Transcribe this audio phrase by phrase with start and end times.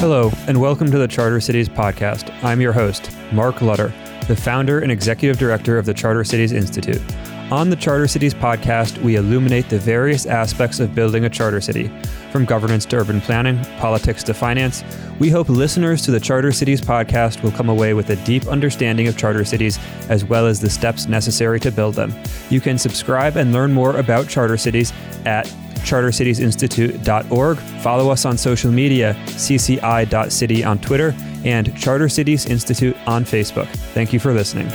[0.00, 2.32] Hello, and welcome to the Charter Cities podcast.
[2.42, 3.92] I'm your host, Mark Lutter,
[4.28, 7.02] the founder and executive director of the Charter Cities Institute.
[7.50, 11.88] On the Charter Cities podcast, we illuminate the various aspects of building a charter city,
[12.32, 14.82] from governance to urban planning, politics to finance.
[15.18, 19.06] We hope listeners to the Charter Cities podcast will come away with a deep understanding
[19.06, 19.78] of charter cities
[20.08, 22.14] as well as the steps necessary to build them.
[22.48, 24.94] You can subscribe and learn more about charter cities
[25.26, 25.46] at
[25.80, 27.58] chartercitiesinstitute.org.
[27.82, 31.14] Follow us on social media, cci.city on Twitter,
[31.44, 33.68] and Charter Cities Institute on Facebook.
[33.94, 34.68] Thank you for listening.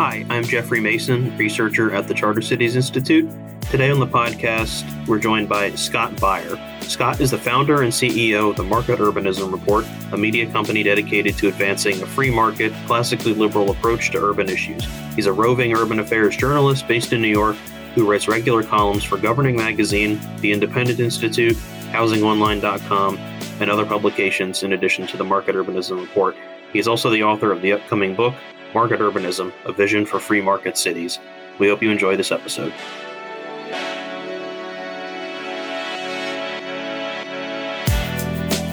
[0.00, 3.30] Hi, I'm Jeffrey Mason, researcher at the Charter Cities Institute.
[3.70, 6.58] Today on the podcast, we're joined by Scott Beyer.
[6.80, 11.36] Scott is the founder and CEO of the Market Urbanism Report, a media company dedicated
[11.38, 14.84] to advancing a free market, classically liberal approach to urban issues.
[15.14, 17.56] He's a roving urban affairs journalist based in New York
[17.94, 21.56] who writes regular columns for Governing Magazine, The Independent Institute,
[21.90, 26.36] HousingOnline.com, and other publications in addition to the Market Urbanism Report.
[26.72, 28.34] He is also the author of the upcoming book,
[28.72, 31.18] Market Urbanism A Vision for Free Market Cities.
[31.58, 32.72] We hope you enjoy this episode.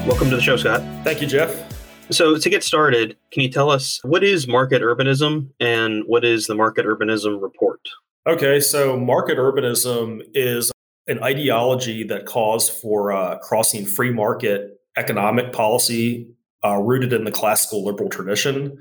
[0.06, 0.80] Welcome to the show, Scott.
[1.04, 1.54] Thank you, Jeff.
[2.10, 6.46] So, to get started, can you tell us what is market urbanism and what is
[6.46, 7.80] the Market Urbanism Report?
[8.26, 10.70] Okay, so market urbanism is
[11.06, 16.28] an ideology that calls for uh, crossing free market economic policy
[16.64, 18.76] uh, rooted in the classical liberal tradition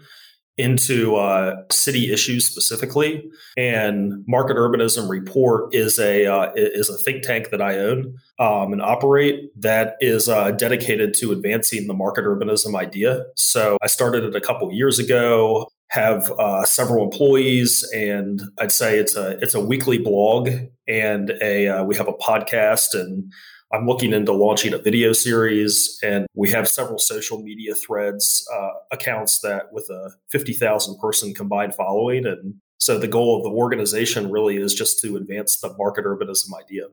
[0.58, 3.30] into uh, city issues specifically.
[3.56, 8.74] And Market Urbanism Report is a uh, is a think tank that I own um,
[8.74, 13.26] and operate that is uh, dedicated to advancing the market urbanism idea.
[13.36, 15.68] So I started it a couple years ago.
[15.90, 20.50] Have uh, several employees, and I'd say it's a it's a weekly blog
[20.88, 23.32] and a uh, we have a podcast and
[23.74, 28.70] I'm looking into launching a video series, and we have several social media threads uh,
[28.92, 32.26] accounts that with a 50,000 person combined following.
[32.26, 36.50] And so the goal of the organization really is just to advance the market urbanism
[36.58, 36.86] idea.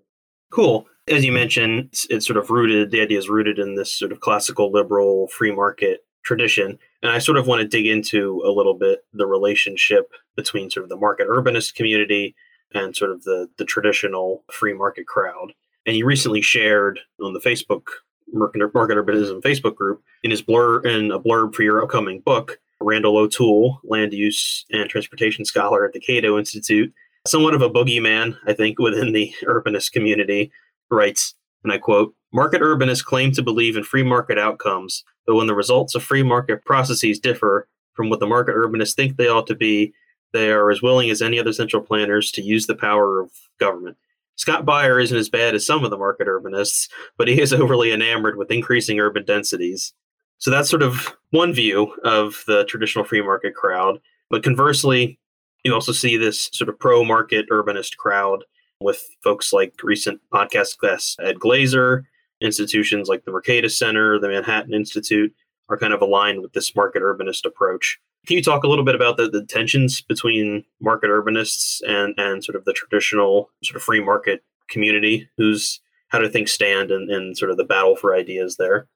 [0.50, 0.86] Cool.
[1.06, 4.10] As you mentioned, it's, it's sort of rooted, the idea is rooted in this sort
[4.10, 6.78] of classical liberal free market tradition.
[7.04, 10.84] And I sort of want to dig into a little bit the relationship between sort
[10.84, 12.34] of the market urbanist community
[12.72, 15.52] and sort of the, the traditional free market crowd.
[15.84, 17.88] And you recently shared on the Facebook
[18.32, 23.18] Market Urbanism Facebook group in his blur in a blurb for your upcoming book, Randall
[23.18, 26.90] O'Toole, land use and transportation scholar at the Cato Institute,
[27.26, 30.50] somewhat of a boogeyman, I think, within the urbanist community,
[30.90, 35.46] writes, and I quote, Market urbanists claim to believe in free market outcomes, but when
[35.46, 39.46] the results of free market processes differ from what the market urbanists think they ought
[39.46, 39.94] to be,
[40.32, 43.96] they are as willing as any other central planners to use the power of government.
[44.36, 47.92] Scott Beyer isn't as bad as some of the market urbanists, but he is overly
[47.92, 49.94] enamored with increasing urban densities.
[50.38, 54.00] So that's sort of one view of the traditional free market crowd.
[54.28, 55.20] But conversely,
[55.64, 58.44] you also see this sort of pro market urbanist crowd
[58.84, 62.04] with folks like recent podcast guests Ed Glaeser,
[62.40, 65.34] institutions like the Mercatus Center, the Manhattan Institute
[65.68, 67.98] are kind of aligned with this market urbanist approach.
[68.26, 72.44] Can you talk a little bit about the, the tensions between market urbanists and, and
[72.44, 75.28] sort of the traditional sort of free market community?
[75.36, 78.88] Who's how do things stand in, in sort of the battle for ideas there?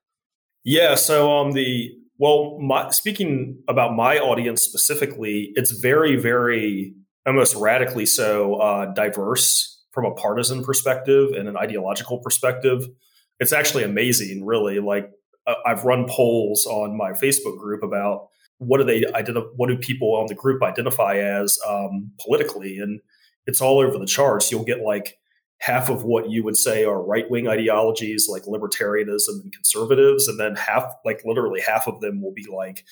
[0.63, 6.93] Yeah, so um the well, my, speaking about my audience specifically, it's very, very
[7.25, 12.87] almost radically so uh, diverse from a partisan perspective and an ideological perspective.
[13.39, 14.79] It's actually amazing, really.
[14.79, 15.09] Like
[15.65, 18.27] I've run polls on my Facebook group about
[18.57, 19.47] what do they identify?
[19.55, 22.77] What do people on the group identify as um, politically?
[22.77, 22.99] And
[23.47, 24.51] it's all over the charts.
[24.51, 25.17] You'll get like
[25.59, 30.39] half of what you would say are right wing ideologies like libertarianism and conservatives, and
[30.39, 32.83] then half, like literally half of them, will be like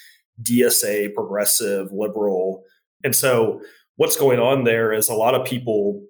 [0.42, 2.64] DSA, progressive, liberal.
[3.04, 3.62] And so
[3.98, 6.02] what's going on there is a lot of people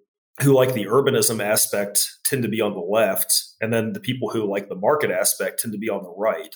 [0.41, 4.29] who like the urbanism aspect tend to be on the left, and then the people
[4.29, 6.55] who like the market aspect tend to be on the right.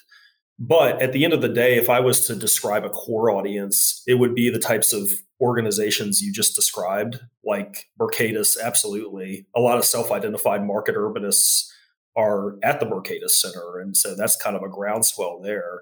[0.59, 4.03] But at the end of the day, if I was to describe a core audience,
[4.05, 5.09] it would be the types of
[5.41, 9.47] organizations you just described, like Mercatus, absolutely.
[9.55, 11.67] A lot of self identified market urbanists
[12.15, 13.79] are at the Mercatus Center.
[13.79, 15.81] And so that's kind of a groundswell there.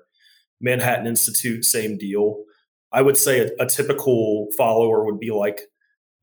[0.62, 2.44] Manhattan Institute, same deal.
[2.94, 5.62] I would say a, a typical follower would be like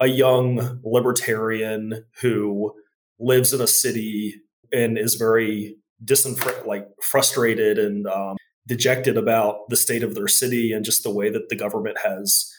[0.00, 2.72] a young libertarian who
[3.18, 4.34] lives in a city
[4.72, 10.72] and is very disenfranchised, like frustrated and um, dejected about the state of their city
[10.72, 12.52] and just the way that the government has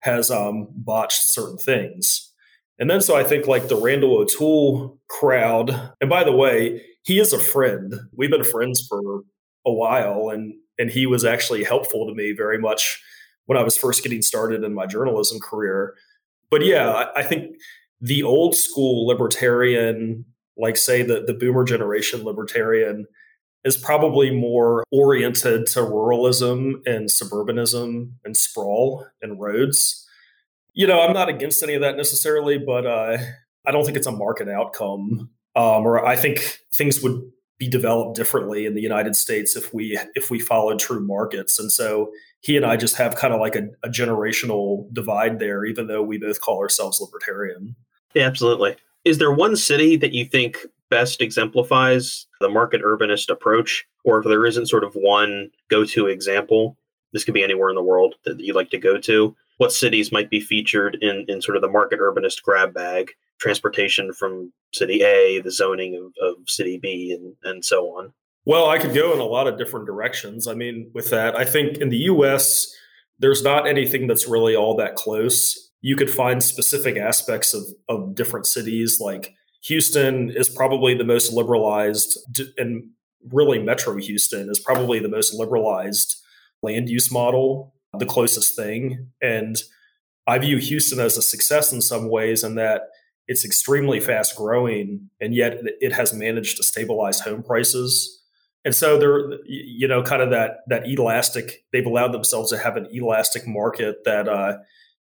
[0.00, 2.32] has um, botched certain things.
[2.78, 5.92] And then so I think like the Randall O'Toole crowd.
[6.00, 7.94] And by the way, he is a friend.
[8.16, 9.22] We've been friends for
[9.66, 13.02] a while, and and he was actually helpful to me very much
[13.44, 15.94] when I was first getting started in my journalism career.
[16.50, 17.56] But yeah, I, I think
[18.00, 20.24] the old school libertarian,
[20.56, 23.06] like say the the boomer generation libertarian,
[23.64, 30.06] is probably more oriented to ruralism and suburbanism and sprawl and roads.
[30.72, 33.18] You know, I'm not against any of that necessarily, but uh,
[33.66, 35.30] I don't think it's a market outcome.
[35.56, 37.20] Um, or I think things would
[37.58, 41.58] be developed differently in the United States if we if we followed true markets.
[41.58, 45.64] And so he and I just have kind of like a, a generational divide there,
[45.64, 47.76] even though we both call ourselves libertarian.
[48.14, 48.76] Yeah, absolutely.
[49.04, 50.58] Is there one city that you think
[50.90, 56.06] best exemplifies the market urbanist approach, or if there isn't sort of one go to
[56.06, 56.76] example,
[57.12, 59.34] this could be anywhere in the world that you'd like to go to.
[59.58, 64.12] What cities might be featured in, in sort of the market urbanist grab bag, transportation
[64.12, 68.12] from city A, the zoning of, of city B, and, and so on?
[68.46, 70.48] Well, I could go in a lot of different directions.
[70.48, 72.74] I mean, with that, I think in the US,
[73.18, 75.70] there's not anything that's really all that close.
[75.82, 79.34] You could find specific aspects of, of different cities, like
[79.64, 82.18] Houston is probably the most liberalized,
[82.56, 82.90] and
[83.30, 86.16] really Metro Houston is probably the most liberalized
[86.62, 89.08] land use model, the closest thing.
[89.20, 89.56] And
[90.26, 92.82] I view Houston as a success in some ways, in that
[93.28, 98.19] it's extremely fast growing, and yet it has managed to stabilize home prices.
[98.64, 101.64] And so they're, you know, kind of that that elastic.
[101.72, 104.58] They've allowed themselves to have an elastic market that uh,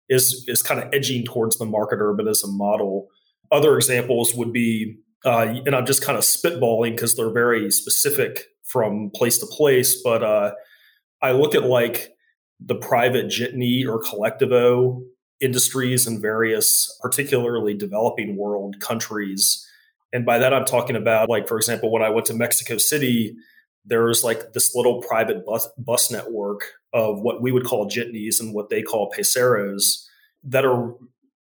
[0.08, 3.08] is is kind of edging towards the market urbanism model
[3.52, 8.46] other examples would be, uh, and I'm just kind of spitballing because they're very specific
[8.64, 10.52] from place to place, but uh,
[11.20, 12.14] I look at like
[12.58, 15.02] the private jitney or colectivo
[15.40, 19.69] industries in various, particularly developing world countries.
[20.12, 23.35] And by that, I'm talking about, like, for example, when I went to Mexico City,
[23.85, 28.41] there was like this little private bus, bus network of what we would call jitneys
[28.41, 30.05] and what they call peseros
[30.44, 30.94] that are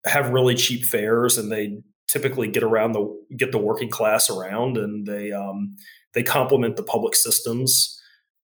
[0.05, 1.77] have really cheap fares and they
[2.07, 5.75] typically get around the get the working class around and they um,
[6.13, 7.99] they complement the public systems.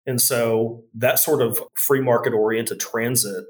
[0.05, 3.45] And so that sort of free market oriented transit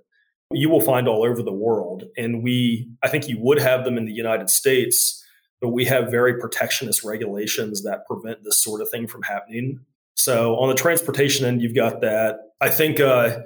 [0.54, 2.04] you will find all over the world.
[2.18, 5.21] And we i think you would have them in the united states
[5.62, 9.80] but we have very protectionist regulations that prevent this sort of thing from happening.
[10.16, 12.40] So on the transportation end you've got that.
[12.60, 13.40] I think uh,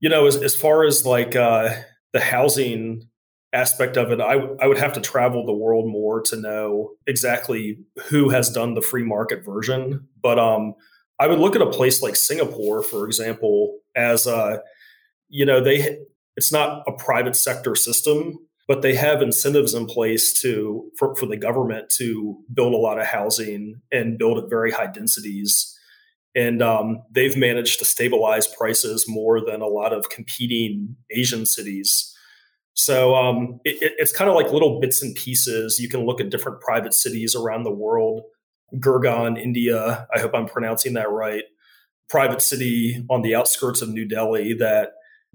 [0.00, 1.74] you know as, as far as like uh,
[2.12, 3.08] the housing
[3.52, 7.78] aspect of it, I, I would have to travel the world more to know exactly
[8.08, 10.08] who has done the free market version.
[10.20, 10.74] But um,
[11.20, 14.58] I would look at a place like Singapore, for example, as uh,
[15.28, 15.98] you know, they
[16.36, 21.26] it's not a private sector system, but they have incentives in place to for, for
[21.26, 25.70] the government to build a lot of housing and build at very high densities.
[26.36, 32.14] And um, they've managed to stabilize prices more than a lot of competing Asian cities
[32.74, 35.78] so um, it, it's kind of like little bits and pieces.
[35.78, 38.22] You can look at different private cities around the world.
[38.74, 41.44] Gurgaon, India, I hope I'm pronouncing that right.
[42.08, 44.90] Private city on the outskirts of New Delhi that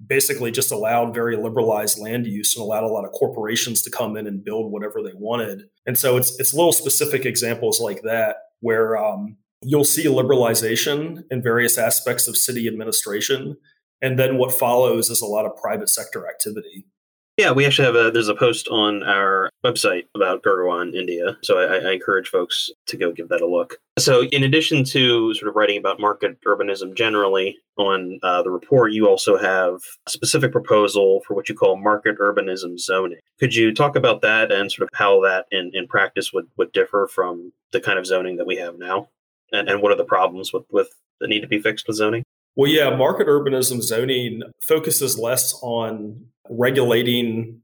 [0.07, 4.15] basically just allowed very liberalized land use and allowed a lot of corporations to come
[4.17, 5.63] in and build whatever they wanted.
[5.85, 11.41] And so it's it's little specific examples like that where um, you'll see liberalization in
[11.41, 13.57] various aspects of city administration,
[14.01, 16.85] and then what follows is a lot of private sector activity.
[17.39, 21.37] Yeah, we actually have a there's a post on our website about Gurgaon, India.
[21.41, 23.77] So I, I, encourage folks to go give that a look.
[23.97, 28.91] So in addition to sort of writing about market urbanism generally on uh, the report,
[28.91, 33.19] you also have a specific proposal for what you call market urbanism zoning.
[33.39, 36.73] Could you talk about that and sort of how that in, in practice would, would
[36.73, 39.07] differ from the kind of zoning that we have now?
[39.53, 40.89] And, and what are the problems with, with
[41.21, 42.25] that need to be fixed with zoning?
[42.59, 47.61] Well, yeah, market urbanism zoning focuses less on regulating,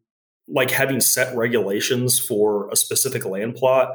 [0.48, 3.90] like having set regulations for a specific land plot,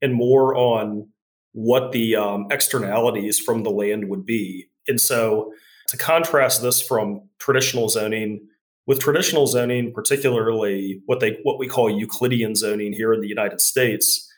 [0.00, 1.10] and more on
[1.52, 4.66] what the um, externalities from the land would be.
[4.88, 5.52] And so,
[5.86, 8.44] to contrast this from traditional zoning,
[8.88, 13.60] with traditional zoning, particularly what they what we call Euclidean zoning here in the United
[13.60, 14.28] States,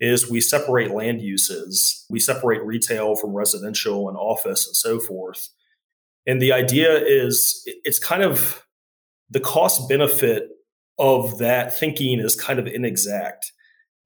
[0.00, 2.04] is we separate land uses.
[2.10, 5.48] We separate retail from residential and office and so forth.
[6.26, 8.64] And the idea is it's kind of
[9.30, 10.48] the cost benefit
[10.98, 13.52] of that thinking is kind of inexact.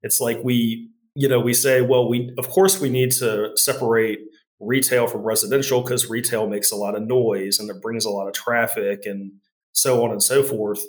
[0.01, 4.19] It's like we, you know, we say, well, we, of course, we need to separate
[4.59, 8.27] retail from residential because retail makes a lot of noise and it brings a lot
[8.27, 9.31] of traffic and
[9.73, 10.81] so on and so forth.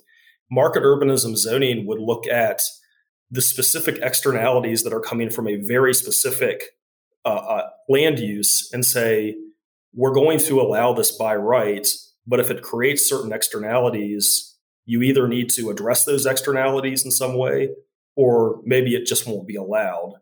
[0.50, 2.62] Market urbanism zoning would look at
[3.30, 6.62] the specific externalities that are coming from a very specific
[7.24, 9.36] uh, uh, land use and say,
[9.94, 11.86] we're going to allow this by right,
[12.26, 14.56] but if it creates certain externalities,
[14.86, 17.70] you either need to address those externalities in some way,
[18.16, 20.14] or maybe it just won't be allowed.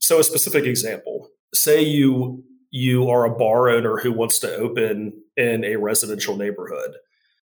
[0.00, 5.12] So, a specific example say you you are a bar owner who wants to open
[5.36, 6.96] in a residential neighborhood.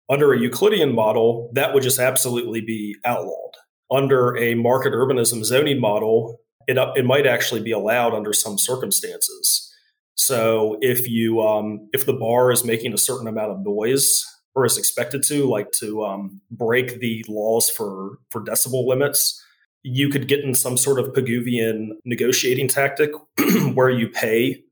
[0.09, 3.55] Under a Euclidean model, that would just absolutely be outlawed.
[3.89, 9.73] Under a market urbanism zoning model, it, it might actually be allowed under some circumstances.
[10.15, 14.25] So if you um, if the bar is making a certain amount of noise
[14.55, 19.41] or is expected to, like to um, break the laws for for decibel limits,
[19.83, 23.11] you could get in some sort of Pigouvian negotiating tactic
[23.73, 24.63] where you pay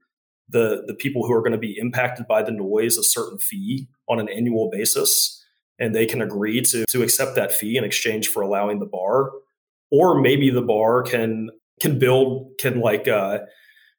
[0.49, 3.87] the the people who are going to be impacted by the noise a certain fee
[4.09, 5.34] on an annual basis
[5.79, 9.31] and they can agree to to accept that fee in exchange for allowing the bar.
[9.91, 13.39] Or maybe the bar can can build can like uh,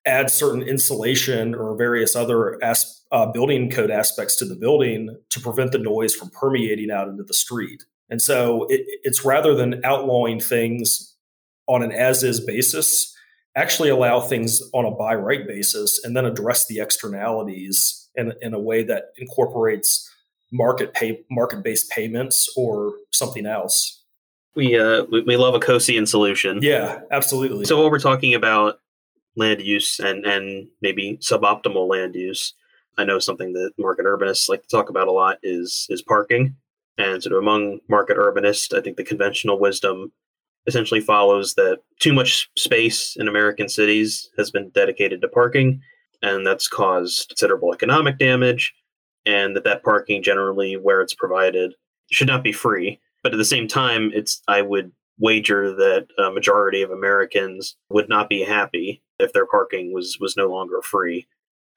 [0.06, 5.40] add certain insulation or various other as, uh, building code aspects to the building to
[5.40, 7.85] prevent the noise from permeating out into the street.
[8.09, 11.14] And so it, it's rather than outlawing things
[11.66, 13.12] on an as is basis
[13.56, 18.54] actually allow things on a by right basis and then address the externalities in, in
[18.54, 20.09] a way that incorporates
[20.53, 24.03] market pay market based payments or something else.
[24.55, 26.61] We uh we, we love a Coasian solution.
[26.62, 27.65] Yeah, absolutely.
[27.65, 28.79] So what we're talking about
[29.37, 32.55] land use and and maybe suboptimal land use.
[32.99, 36.57] I know something that market urbanists like to talk about a lot is is parking.
[36.99, 40.12] And sort of among market urbanists, I think the conventional wisdom
[40.67, 45.81] essentially follows that too much space in American cities has been dedicated to parking,
[46.23, 48.75] and that's caused considerable economic damage,
[49.26, 51.75] and that that parking generally where it's provided
[52.11, 53.00] should not be free.
[53.23, 58.09] But at the same time, it's I would wager that a majority of Americans would
[58.09, 61.26] not be happy if their parking was was no longer free.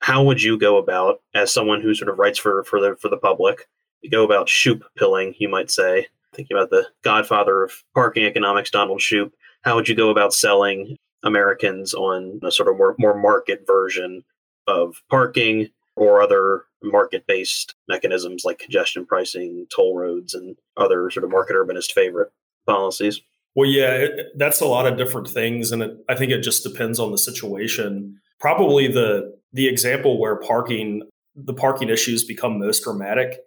[0.00, 3.08] How would you go about, as someone who sort of writes for for the for
[3.08, 3.68] the public,
[4.10, 9.00] go about Shoup pilling, you might say, thinking about the godfather of parking economics, Donald
[9.00, 13.66] Shoup, how would you go about selling Americans on a sort of more, more market
[13.66, 14.24] version
[14.66, 21.24] of parking or other market based mechanisms like congestion pricing, toll roads, and other sort
[21.24, 22.32] of market urbanist favorite
[22.66, 23.20] policies?
[23.54, 26.62] Well, yeah, it, that's a lot of different things, and it, I think it just
[26.62, 28.20] depends on the situation.
[28.38, 31.02] Probably the the example where parking
[31.34, 33.40] the parking issues become most dramatic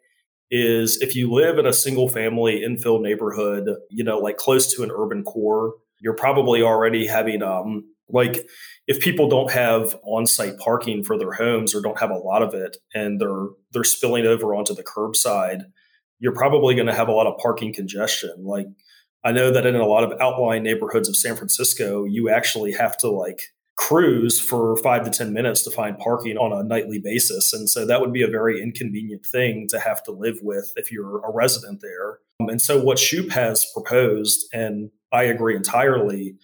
[0.52, 4.84] is if you live in a single family infill neighborhood, you know, like close to
[4.84, 8.48] an urban core, you're probably already having um like
[8.88, 12.54] if people don't have on-site parking for their homes or don't have a lot of
[12.54, 15.64] it and they're they're spilling over onto the curbside,
[16.20, 18.34] you're probably going to have a lot of parking congestion.
[18.40, 18.68] Like
[19.24, 22.98] I know that in a lot of outlying neighborhoods of San Francisco, you actually have
[23.00, 23.42] to like
[23.76, 27.54] cruise for five to 10 minutes to find parking on a nightly basis.
[27.54, 30.92] And so that would be a very inconvenient thing to have to live with if
[30.92, 32.20] you're a resident there.
[32.40, 36.36] Um, and so what Shoup has proposed, and I agree entirely,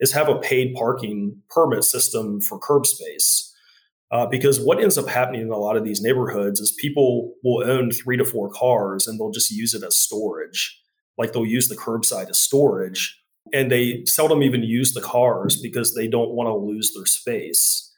[0.00, 3.50] is have a paid parking permit system for curb space.
[4.10, 7.68] Uh, because what ends up happening in a lot of these neighborhoods is people will
[7.68, 10.80] own three to four cars and they'll just use it as storage.
[11.18, 13.18] Like they'll use the curbside as storage
[13.52, 17.92] and they seldom even use the cars because they don't want to lose their space.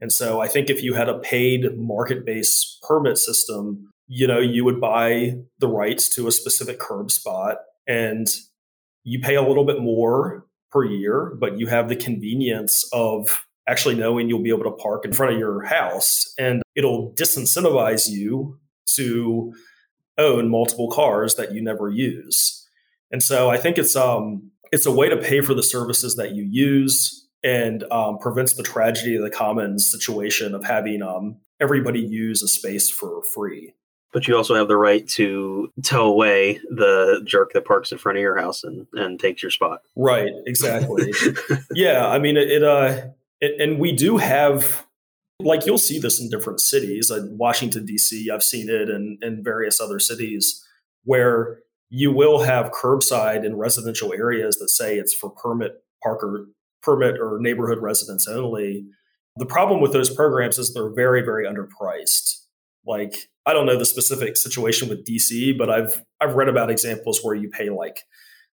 [0.00, 4.40] And so I think if you had a paid market based permit system, you know,
[4.40, 8.26] you would buy the rights to a specific curb spot and
[9.04, 13.94] you pay a little bit more per year, but you have the convenience of actually
[13.94, 18.58] knowing you'll be able to park in front of your house and it'll disincentivize you
[18.86, 19.52] to
[20.18, 22.68] own multiple cars that you never use.
[23.12, 26.32] And so I think it's um it's a way to pay for the services that
[26.32, 32.00] you use and um, prevents the tragedy of the commons situation of having um, everybody
[32.00, 33.74] use a space for free.
[34.12, 38.18] But you also have the right to tow away the jerk that parks in front
[38.18, 39.82] of your house and, and takes your spot.
[39.94, 41.12] Right, exactly.
[41.74, 43.02] yeah, I mean, it, it uh,
[43.40, 44.84] it, and we do have,
[45.38, 47.10] like, you'll see this in different cities.
[47.10, 50.64] Like Washington, D.C., I've seen it in, in various other cities
[51.04, 56.46] where you will have curbside in residential areas that say it's for permit parker
[56.82, 58.86] permit or neighborhood residents only.
[59.36, 62.39] The problem with those programs is they're very, very underpriced.
[62.86, 63.14] Like
[63.46, 67.34] I don't know the specific situation with DC, but I've I've read about examples where
[67.34, 67.98] you pay like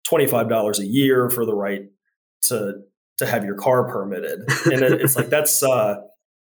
[0.04, 1.82] twenty five dollars a year for the right
[2.42, 2.74] to
[3.18, 5.96] to have your car permitted, and it's like that's uh,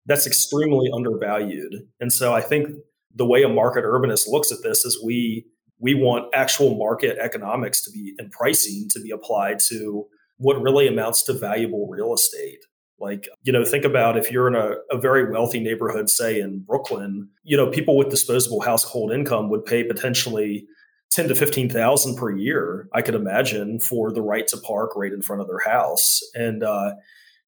[0.07, 1.75] that's extremely undervalued.
[2.01, 2.69] And so I think
[3.15, 5.47] the way a market urbanist looks at this is we
[5.79, 10.07] we want actual market economics to be and pricing to be applied to
[10.39, 12.61] what really amounts to valuable real estate.
[12.99, 16.61] Like, you know, think about if you're in a, a very wealthy neighborhood, say in
[16.61, 20.67] Brooklyn, you know, people with disposable household income would pay potentially
[21.11, 25.21] 10 to 15,000 per year, I could imagine, for the right to park right in
[25.21, 26.21] front of their house.
[26.35, 26.95] And uh,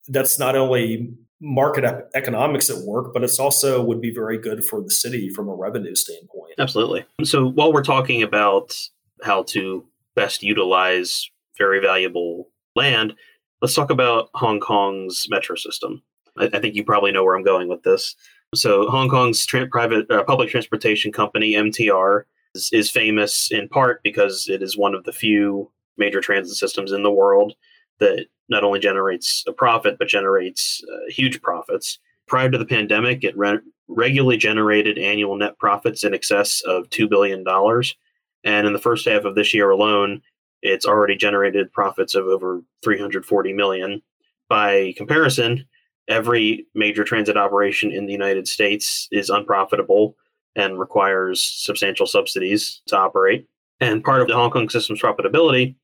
[0.09, 1.85] that's not only market
[2.15, 5.55] economics at work, but it's also would be very good for the city from a
[5.55, 6.55] revenue standpoint.
[6.59, 7.05] Absolutely.
[7.23, 8.77] So while we're talking about
[9.23, 9.85] how to
[10.15, 13.15] best utilize very valuable land,
[13.65, 16.03] let's talk about Hong Kong's metro system.
[16.37, 18.15] I, I think you probably know where I'm going with this.
[18.55, 24.03] So Hong Kong's tra- private uh, public transportation company MTR is, is famous in part
[24.03, 27.55] because it is one of the few major transit systems in the world
[28.01, 31.99] that not only generates a profit but generates uh, huge profits.
[32.27, 37.09] Prior to the pandemic, it re- regularly generated annual net profits in excess of two
[37.09, 37.97] billion dollars,
[38.45, 40.21] and in the first half of this year alone,
[40.65, 44.03] it's already generated profits of over 340 million.
[44.49, 45.67] By comparison,
[46.09, 50.17] every major transit operation in the United States is unprofitable
[50.57, 53.47] and requires substantial subsidies to operate.
[53.81, 55.75] And part of the Hong Kong system's profitability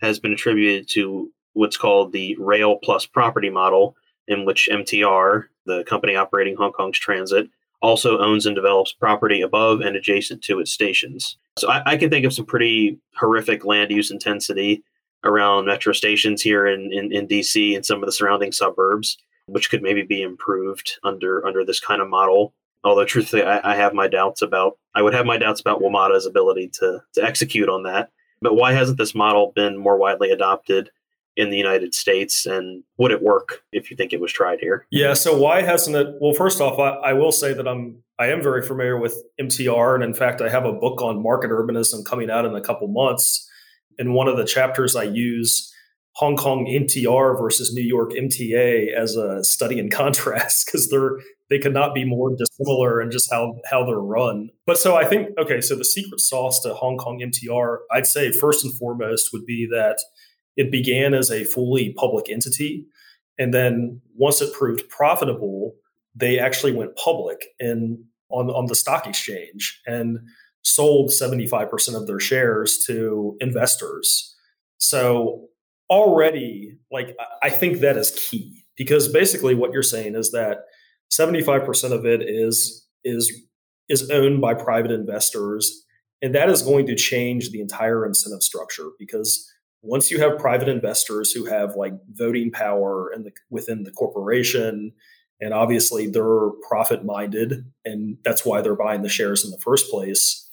[0.00, 3.96] has been attributed to what's called the rail plus property model,
[4.28, 7.48] in which MTR, the company operating Hong Kong's transit,
[7.80, 11.36] also owns and develops property above and adjacent to its stations.
[11.58, 14.82] So I, I, can think of some pretty horrific land use intensity
[15.24, 19.70] around metro stations here in, in, in DC and some of the surrounding suburbs, which
[19.70, 22.54] could maybe be improved under under this kind of model.
[22.84, 26.26] Although truthfully, I, I have my doubts about I would have my doubts about WMATA's
[26.26, 28.10] ability to to execute on that.
[28.40, 30.90] But why hasn't this model been more widely adopted
[31.38, 34.84] in the United States, and would it work if you think it was tried here?
[34.90, 35.14] Yeah.
[35.14, 36.08] So why hasn't it?
[36.20, 39.94] Well, first off, I, I, will say that I'm I am very familiar with MTR,
[39.94, 42.88] and in fact, I have a book on market urbanism coming out in a couple
[42.88, 43.48] months.
[44.00, 45.72] In one of the chapters, I use
[46.14, 51.18] Hong Kong MTR versus New York MTA as a study in contrast because they're
[51.50, 54.50] they could not be more dissimilar in just how how they're run.
[54.66, 58.32] But so I think okay, so the secret sauce to Hong Kong MTR, I'd say
[58.32, 59.98] first and foremost would be that
[60.58, 62.84] it began as a fully public entity.
[63.38, 65.76] And then once it proved profitable,
[66.14, 70.18] they actually went public and on, on the stock exchange and
[70.62, 74.34] sold 75% of their shares to investors.
[74.78, 75.46] So
[75.88, 80.58] already, like, I think that is key because basically what you're saying is that
[81.12, 83.32] 75% of it is, is,
[83.88, 85.84] is owned by private investors.
[86.20, 89.48] And that is going to change the entire incentive structure because
[89.82, 94.92] once you have private investors who have like voting power the, within the corporation,
[95.40, 99.90] and obviously they're profit minded, and that's why they're buying the shares in the first
[99.90, 100.50] place,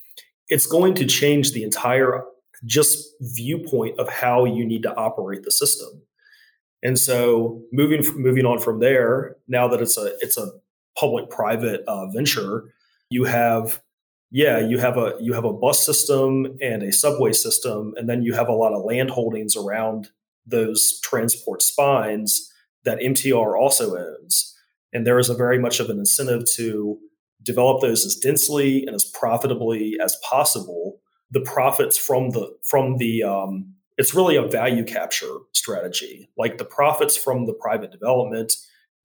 [0.49, 2.23] it's going to change the entire
[2.65, 6.01] just viewpoint of how you need to operate the system.
[6.83, 10.51] And so moving moving on from there, now that it's a it's a
[10.97, 12.65] public private uh, venture,
[13.09, 13.81] you have
[14.31, 18.23] yeah, you have a you have a bus system and a subway system, and then
[18.23, 20.09] you have a lot of land holdings around
[20.45, 22.51] those transport spines
[22.83, 24.55] that MTR also owns.
[24.93, 26.97] And there is a very much of an incentive to
[27.43, 30.99] develop those as densely and as profitably as possible.
[31.31, 36.29] The profits from the from the um, it's really a value capture strategy.
[36.37, 38.53] Like the profits from the private development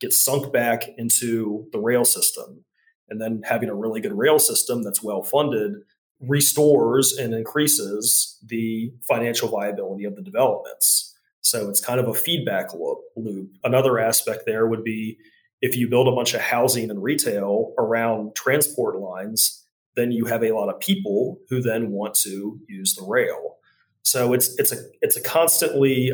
[0.01, 2.65] get sunk back into the rail system
[3.11, 5.75] and then having a really good rail system that's well funded
[6.21, 11.15] restores and increases the financial viability of the developments.
[11.41, 12.69] So it's kind of a feedback
[13.17, 13.51] loop.
[13.65, 15.19] Another aspect there would be
[15.63, 19.65] if you build a bunch of housing and retail around transport lines,
[19.97, 23.57] then you have a lot of people who then want to use the rail.
[24.03, 26.13] So it's it's a it's a constantly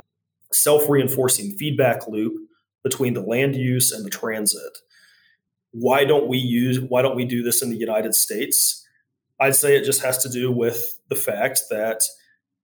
[0.53, 2.35] self-reinforcing feedback loop
[2.83, 4.79] between the land use and the transit
[5.79, 8.87] why don't we use why don't we do this in the United States?
[9.39, 12.03] I'd say it just has to do with the fact that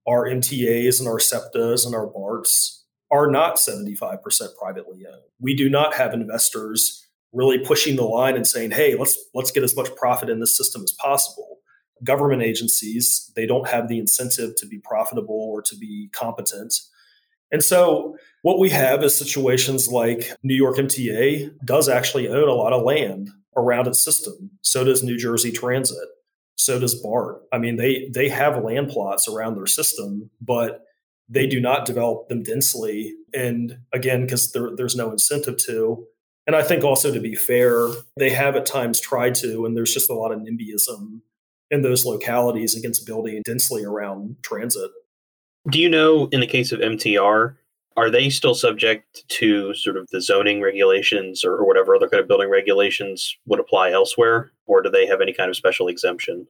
[0.09, 4.18] our MTAs and our SEPTAs and our BARTs are not 75%
[4.59, 5.22] privately owned.
[5.38, 9.62] We do not have investors really pushing the line and saying, "Hey, let's let's get
[9.62, 11.59] as much profit in this system as possible."
[12.03, 16.75] Government agencies, they don't have the incentive to be profitable or to be competent.
[17.52, 22.54] And so what we have is situations like New York MTA does actually own a
[22.54, 24.50] lot of land around its system.
[24.62, 26.08] So does New Jersey Transit.
[26.56, 27.42] So does BART.
[27.52, 30.80] I mean, they they have land plots around their system, but
[31.28, 33.14] they do not develop them densely.
[33.34, 36.06] And again, because there, there's no incentive to.
[36.46, 39.94] And I think also to be fair, they have at times tried to, and there's
[39.94, 41.20] just a lot of NIMBYism
[41.70, 44.90] in those localities against building densely around transit.
[45.70, 47.55] Do you know, in the case of MTR,
[47.96, 52.22] Are they still subject to sort of the zoning regulations or, or whatever other kind
[52.22, 54.53] of building regulations would apply elsewhere?
[54.66, 56.46] Or do they have any kind of special exemption?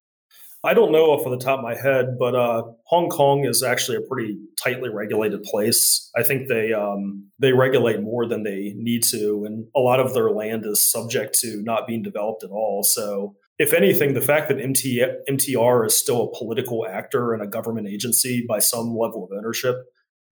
[0.65, 3.65] I don't know off of the top of my head, but uh, Hong Kong is
[3.65, 6.09] actually a pretty tightly regulated place.
[6.17, 10.15] I think they um, they regulate more than they need to, and a lot of
[10.15, 12.85] their land is subject to not being developed at all.
[12.85, 17.47] So, if anything, the fact that MT, MTR is still a political actor and a
[17.47, 19.77] government agency by some level of ownership,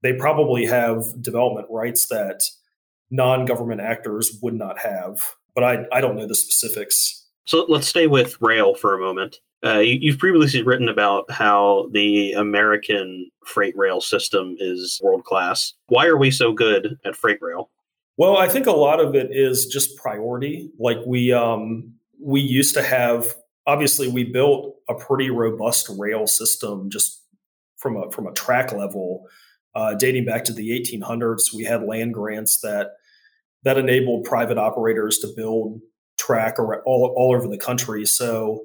[0.03, 2.43] they probably have development rights that
[3.11, 5.35] non-government actors would not have.
[5.55, 7.27] But I, I don't know the specifics.
[7.45, 9.39] So let's stay with rail for a moment.
[9.65, 15.75] Uh, you, have previously written about how the American freight rail system is world class.
[15.89, 17.71] Why are we so good at freight rail?
[18.17, 20.71] Well, I think a lot of it is just priority.
[20.79, 23.35] Like we um, we used to have.
[23.67, 27.23] Obviously, we built a pretty robust rail system just
[27.77, 29.27] from a from a track level,
[29.75, 31.55] uh, dating back to the 1800s.
[31.55, 32.93] We had land grants that
[33.65, 35.81] that enabled private operators to build
[36.19, 38.05] track all all over the country.
[38.07, 38.65] So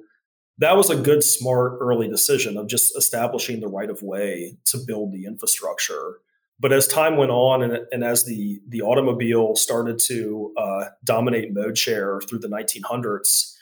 [0.57, 4.77] that was a good, smart early decision of just establishing the right of way to
[4.77, 6.19] build the infrastructure.
[6.59, 11.53] But as time went on, and, and as the the automobile started to uh, dominate
[11.53, 13.53] mode share through the 1900s,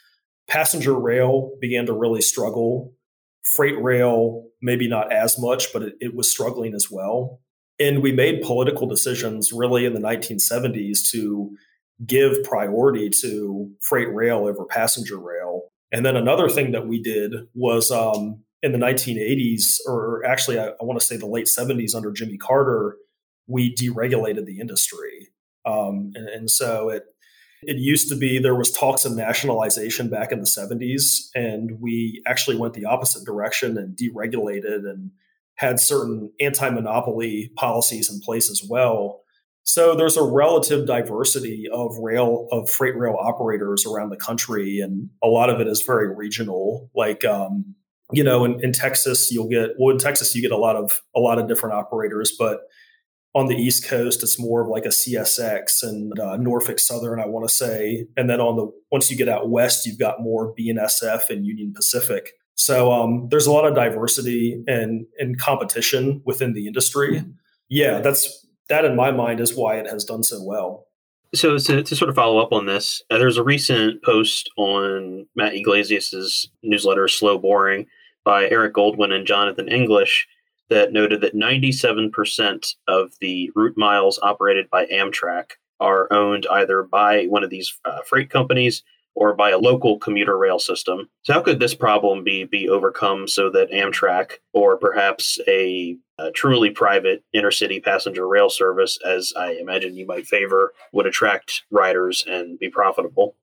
[0.47, 2.93] passenger rail began to really struggle.
[3.55, 7.41] Freight rail, maybe not as much, but it, it was struggling as well.
[7.79, 11.55] And we made political decisions really in the 1970s to
[12.05, 17.33] give priority to freight rail over passenger rail and then another thing that we did
[17.53, 21.93] was um, in the 1980s, or actually, I, I want to say the late 70s
[21.93, 22.97] under Jimmy Carter,
[23.45, 25.29] we deregulated the industry.
[25.65, 27.03] Um, and, and so it
[27.65, 32.21] it used to be there was talks of nationalization back in the 70s, and we
[32.25, 35.11] actually went the opposite direction and deregulated and
[35.55, 39.23] had certain anti-monopoly policies in place as well
[39.63, 45.09] so there's a relative diversity of rail of freight rail operators around the country, and
[45.23, 46.89] a lot of it is very regional.
[46.93, 47.73] Like um,
[48.13, 51.01] you know, in, in, Texas, you'll get well in Texas you get a lot of
[51.15, 52.61] a lot of different operators, but
[53.35, 57.25] on the East Coast, it's more of like a CSX and uh, Norfolk Southern, I
[57.25, 60.53] want to say, and then on the once you get out west, you've got more
[60.55, 62.31] BNSF and Union Pacific.
[62.55, 67.23] So um, there's a lot of diversity and and competition within the industry.
[67.69, 70.87] Yeah, that's that in my mind is why it has done so well.
[71.35, 75.25] So to, to sort of follow up on this, uh, there's a recent post on
[75.35, 77.87] Matt Yglesias's newsletter, Slow Boring,
[78.23, 80.27] by Eric Goldwyn and Jonathan English
[80.69, 87.25] that noted that 97% of the route miles operated by Amtrak are owned either by
[87.25, 88.83] one of these uh, freight companies
[89.15, 91.09] or by a local commuter rail system.
[91.23, 96.31] So, how could this problem be be overcome so that Amtrak or perhaps a, a,
[96.31, 102.25] truly private intercity passenger rail service, as I imagine you might favor, would attract riders
[102.27, 103.35] and be profitable?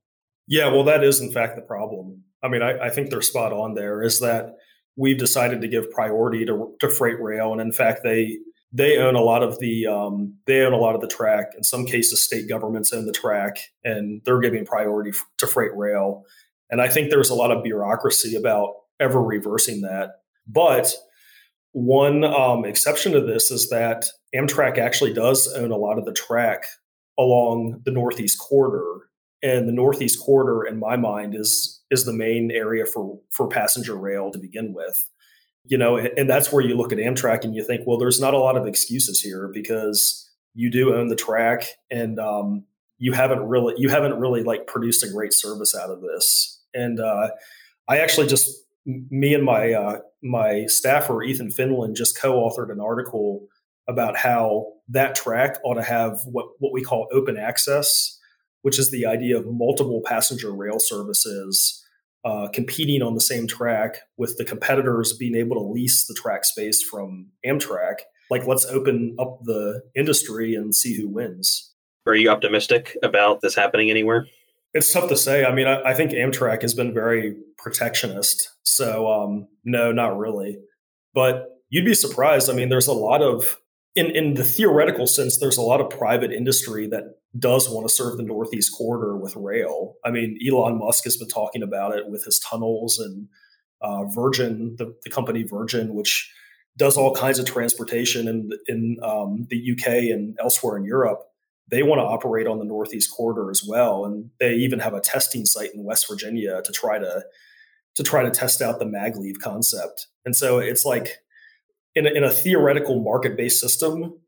[0.48, 2.24] Yeah, well, that is in fact the problem.
[2.42, 4.02] I mean, I, I think they're spot on there.
[4.02, 4.56] Is that
[4.96, 8.38] we've decided to give priority to, to freight rail, and in fact, they
[8.72, 11.52] they own a lot of the um, they own a lot of the track.
[11.56, 15.74] In some cases, state governments own the track, and they're giving priority f- to freight
[15.76, 16.24] rail.
[16.70, 20.20] And I think there's a lot of bureaucracy about ever reversing that.
[20.46, 20.94] But
[21.72, 26.12] one um, exception to this is that Amtrak actually does own a lot of the
[26.12, 26.64] track
[27.18, 29.08] along the Northeast corridor,
[29.42, 33.96] and the Northeast corridor, in my mind, is is the main area for for passenger
[33.96, 35.08] rail to begin with
[35.66, 38.34] you know, and that's where you look at Amtrak and you think, well, there's not
[38.34, 42.64] a lot of excuses here because you do own the track and um,
[42.98, 46.60] you haven't really you haven't really like produced a great service out of this.
[46.74, 47.30] And uh,
[47.88, 48.50] I actually just
[48.84, 53.46] me and my uh, my staffer Ethan Finlan just co-authored an article
[53.86, 58.18] about how that track ought to have what what we call open access,
[58.62, 61.79] which is the idea of multiple passenger rail services
[62.24, 66.44] uh, competing on the same track with the competitors being able to lease the track
[66.44, 67.96] space from Amtrak.
[68.30, 71.72] Like, let's open up the industry and see who wins.
[72.06, 74.26] Are you optimistic about this happening anywhere?
[74.72, 75.44] It's tough to say.
[75.44, 78.50] I mean, I, I think Amtrak has been very protectionist.
[78.62, 80.58] So, um, no, not really.
[81.12, 82.48] But you'd be surprised.
[82.48, 83.58] I mean, there's a lot of
[83.94, 87.94] in in the theoretical sense, there's a lot of private industry that does want to
[87.94, 89.96] serve the Northeast corridor with rail.
[90.04, 93.28] I mean, Elon Musk has been talking about it with his tunnels and
[93.80, 96.30] uh, Virgin, the, the, company Virgin, which
[96.76, 101.22] does all kinds of transportation in in um, the UK and elsewhere in Europe.
[101.68, 105.00] They want to operate on the Northeast corridor as well, and they even have a
[105.00, 107.24] testing site in West Virginia to try to
[107.96, 110.06] to try to test out the maglev concept.
[110.24, 111.18] And so it's like
[111.94, 114.18] in a, in a theoretical market based system,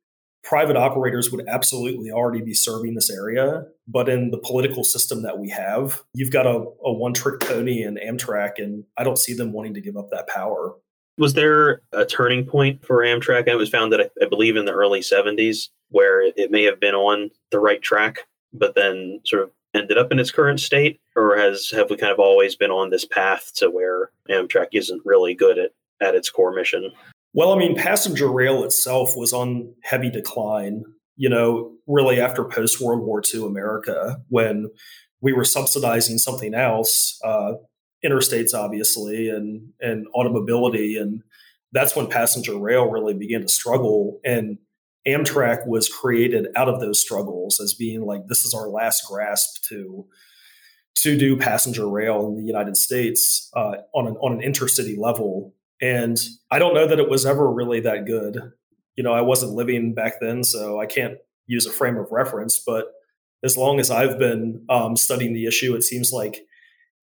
[0.43, 3.65] private operators would absolutely already be serving this area.
[3.87, 7.83] But in the political system that we have, you've got a, a one trick pony
[7.83, 10.75] in Amtrak, and I don't see them wanting to give up that power.
[11.19, 13.47] Was there a turning point for Amtrak?
[13.47, 16.65] It was found that I, I believe in the early 70s where it, it may
[16.65, 18.21] have been on the right track,
[18.53, 22.13] but then sort of ended up in its current state, or has have we kind
[22.13, 26.31] of always been on this path to where Amtrak isn't really good at, at its
[26.31, 26.93] core mission?
[27.35, 30.85] Well, I mean, passenger rail itself was on heavy decline,
[31.17, 34.71] you know, really after post World War II America, when
[35.21, 37.53] we were subsidizing something else, uh,
[38.05, 40.97] interstates, obviously, and, and automobility.
[40.97, 41.23] And
[41.73, 44.21] that's when passenger rail really began to struggle.
[44.25, 44.59] And
[45.07, 49.65] Amtrak was created out of those struggles as being like, this is our last grasp
[49.69, 50.07] to
[50.95, 55.55] to do passenger rail in the United States uh, on an on an intercity level
[55.83, 56.17] and
[56.51, 58.39] I don't know that it was ever really that good.
[58.97, 62.63] You know, I wasn't living back then, so I can't use a frame of reference.
[62.65, 62.87] But
[63.43, 66.47] as long as I've been um, studying the issue, it seems like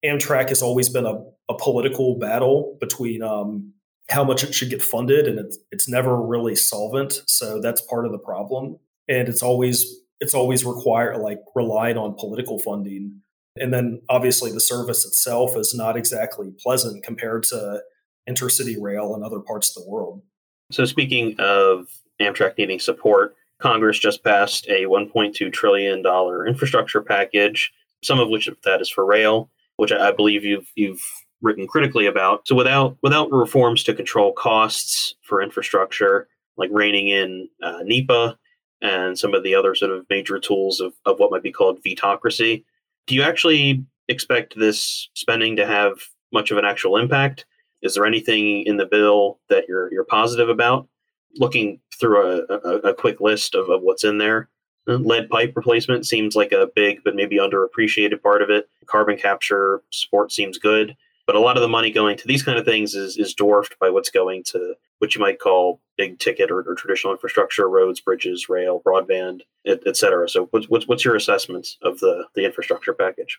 [0.04, 3.74] Amtrak has always been a, a political battle between um,
[4.08, 7.22] how much it should get funded, and it's it's never really solvent.
[7.26, 12.14] So that's part of the problem, and it's always it's always required like relying on
[12.18, 13.20] political funding.
[13.56, 17.82] And then obviously the service itself is not exactly pleasant compared to
[18.30, 20.22] intercity rail in other parts of the world.
[20.70, 21.88] So, speaking of
[22.20, 26.04] Amtrak needing support, Congress just passed a $1.2 trillion
[26.46, 31.02] infrastructure package, some of which of that is for rail, which I believe you've you've
[31.42, 32.46] written critically about.
[32.46, 38.38] So, without without reforms to control costs for infrastructure, like reining in uh, NEPA
[38.82, 41.82] and some of the other sort of major tools of, of what might be called
[41.84, 42.64] vetocracy,
[43.06, 45.98] do you actually expect this spending to have
[46.32, 47.44] much of an actual impact?
[47.82, 50.88] Is there anything in the bill that you're you're positive about?
[51.36, 54.48] Looking through a, a, a quick list of, of what's in there,
[54.88, 58.68] uh, lead pipe replacement seems like a big but maybe underappreciated part of it.
[58.86, 62.58] Carbon capture support seems good, but a lot of the money going to these kind
[62.58, 66.50] of things is is dwarfed by what's going to what you might call big ticket
[66.50, 70.28] or, or traditional infrastructure, roads, bridges, rail, broadband, et, et cetera.
[70.28, 73.38] So, what's, what's your assessment of the the infrastructure package?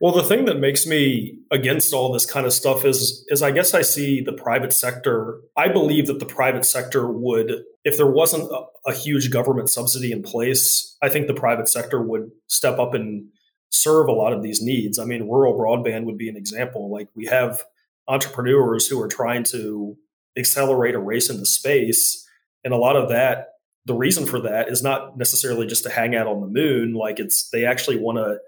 [0.00, 3.50] Well, the thing that makes me against all this kind of stuff is is I
[3.50, 5.40] guess I see the private sector.
[5.56, 10.10] I believe that the private sector would, if there wasn't a, a, huge government subsidy
[10.10, 13.26] in place, I think the private sector would step up and
[13.68, 14.98] serve a lot of these needs.
[14.98, 16.90] I mean, rural broadband would be an example.
[16.90, 17.62] Like we have
[18.08, 19.98] entrepreneurs who are trying to
[20.34, 22.26] accelerate a race into space,
[22.64, 23.48] and a lot of that.
[23.84, 26.94] The reason for that is not necessarily just to hang out on the moon.
[26.94, 28.38] Like it's they actually want to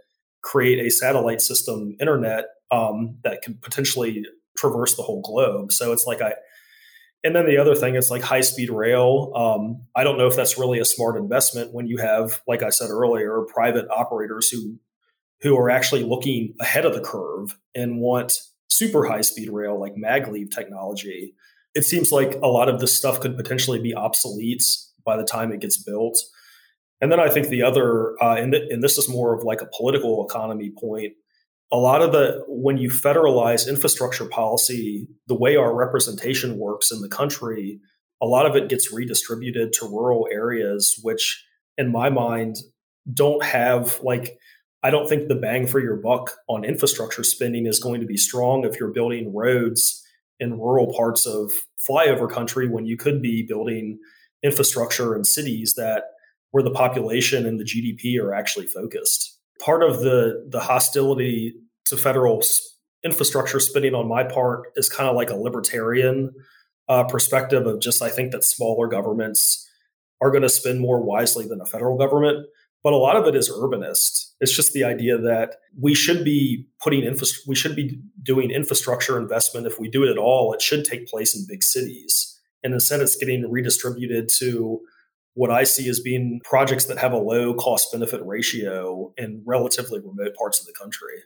[0.43, 4.25] create a satellite system internet um, that can potentially
[4.57, 5.73] traverse the whole globe.
[5.73, 6.35] So it's like I,
[7.25, 9.33] and then the other thing is like high speed rail.
[9.35, 12.71] Um, I don't know if that's really a smart investment when you have, like I
[12.71, 14.79] said earlier, private operators who
[15.43, 19.95] who are actually looking ahead of the curve and want super high speed rail like
[19.97, 21.35] maglev technology.
[21.75, 24.63] It seems like a lot of this stuff could potentially be obsolete
[25.05, 26.19] by the time it gets built.
[27.03, 29.61] And then I think the other, uh, and, th- and this is more of like
[29.61, 31.15] a political economy point.
[31.73, 37.01] A lot of the, when you federalize infrastructure policy, the way our representation works in
[37.01, 37.81] the country,
[38.23, 41.45] a lot of it gets redistributed to rural areas, which
[41.77, 42.59] in my mind
[43.13, 44.39] don't have like,
[44.85, 48.17] I don't think the bang for your buck on infrastructure spending is going to be
[48.17, 50.05] strong if you're building roads
[50.39, 51.51] in rural parts of
[51.89, 53.99] flyover country when you could be building
[54.45, 56.05] infrastructure in cities that
[56.53, 59.39] where the population and the GDP are actually focused.
[59.61, 61.55] Part of the the hostility
[61.87, 62.43] to federal
[63.05, 66.31] infrastructure spending on my part is kind of like a libertarian
[66.89, 69.69] uh, perspective of just I think that smaller governments
[70.21, 72.47] are going to spend more wisely than a federal government.
[72.85, 74.33] But a lot of it is urbanist.
[74.41, 79.19] It's just the idea that we should be putting infra- we should be doing infrastructure
[79.19, 79.67] investment.
[79.67, 82.41] If we do it at all, it should take place in big cities.
[82.65, 84.81] And instead, it's getting redistributed to
[85.35, 90.01] what I see as being projects that have a low cost benefit ratio in relatively
[90.01, 91.23] remote parts of the country.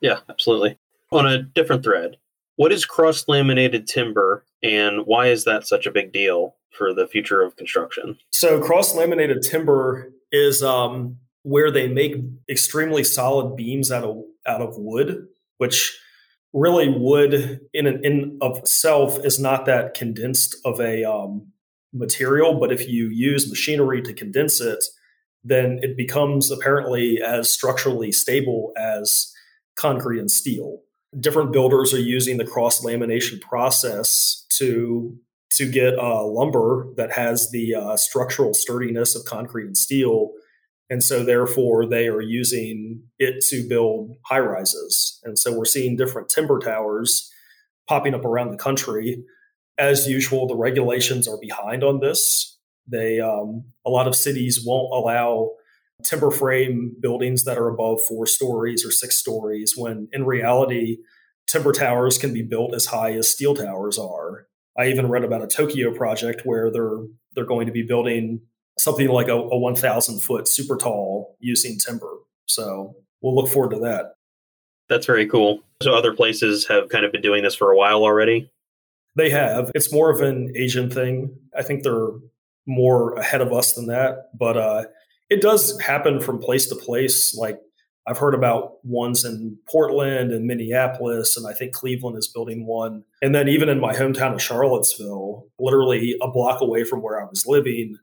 [0.00, 0.78] Yeah, absolutely.
[1.12, 2.16] On a different thread,
[2.56, 7.06] what is cross laminated timber and why is that such a big deal for the
[7.06, 8.18] future of construction?
[8.30, 12.16] So, cross laminated timber is um, where they make
[12.50, 15.98] extremely solid beams out of out of wood, which
[16.52, 21.52] really wood in and in of itself is not that condensed of a um,
[21.92, 24.84] material, but if you use machinery to condense it,
[25.44, 29.32] then it becomes apparently as structurally stable as
[29.76, 30.80] concrete and steel.
[31.18, 35.16] Different builders are using the cross lamination process to
[35.52, 40.32] to get uh, lumber that has the uh, structural sturdiness of concrete and steel.
[40.90, 45.18] And so, therefore, they are using it to build high rises.
[45.24, 47.30] And so, we're seeing different timber towers
[47.88, 49.24] popping up around the country.
[49.78, 52.58] As usual, the regulations are behind on this.
[52.86, 55.50] They, um, a lot of cities won't allow
[56.02, 60.98] timber frame buildings that are above four stories or six stories, when in reality,
[61.46, 64.46] timber towers can be built as high as steel towers are.
[64.78, 67.00] I even read about a Tokyo project where they're
[67.34, 68.40] they're going to be building
[68.78, 72.12] something like a, a 1,000 foot super tall using timber.
[72.46, 74.14] So we'll look forward to that.
[74.88, 75.60] That's very cool.
[75.82, 78.50] So other places have kind of been doing this for a while already.
[79.16, 79.70] They have.
[79.74, 81.36] It's more of an Asian thing.
[81.56, 82.10] I think they're
[82.66, 84.84] more ahead of us than that, but uh,
[85.30, 87.34] it does happen from place to place.
[87.34, 87.58] Like
[88.06, 93.04] I've heard about ones in Portland and Minneapolis, and I think Cleveland is building one.
[93.22, 97.24] And then even in my hometown of Charlottesville, literally a block away from where I
[97.24, 97.96] was living,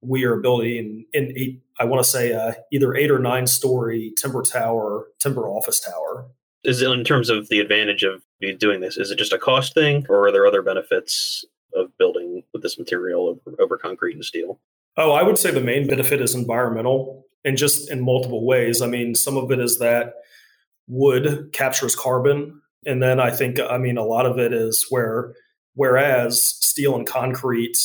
[0.00, 4.12] we are building in eight, I want to say uh, either eight or nine story
[4.16, 6.26] timber tower, timber office tower.
[6.64, 8.22] Is it in terms of the advantage of
[8.58, 8.96] doing this?
[8.96, 12.78] Is it just a cost thing, or are there other benefits of building with this
[12.78, 14.60] material over, over concrete and steel?
[14.96, 18.80] Oh, I would say the main benefit is environmental and just in multiple ways.
[18.80, 20.14] I mean, some of it is that
[20.86, 22.60] wood captures carbon.
[22.86, 25.34] And then I think, I mean, a lot of it is where,
[25.74, 27.76] whereas steel and concrete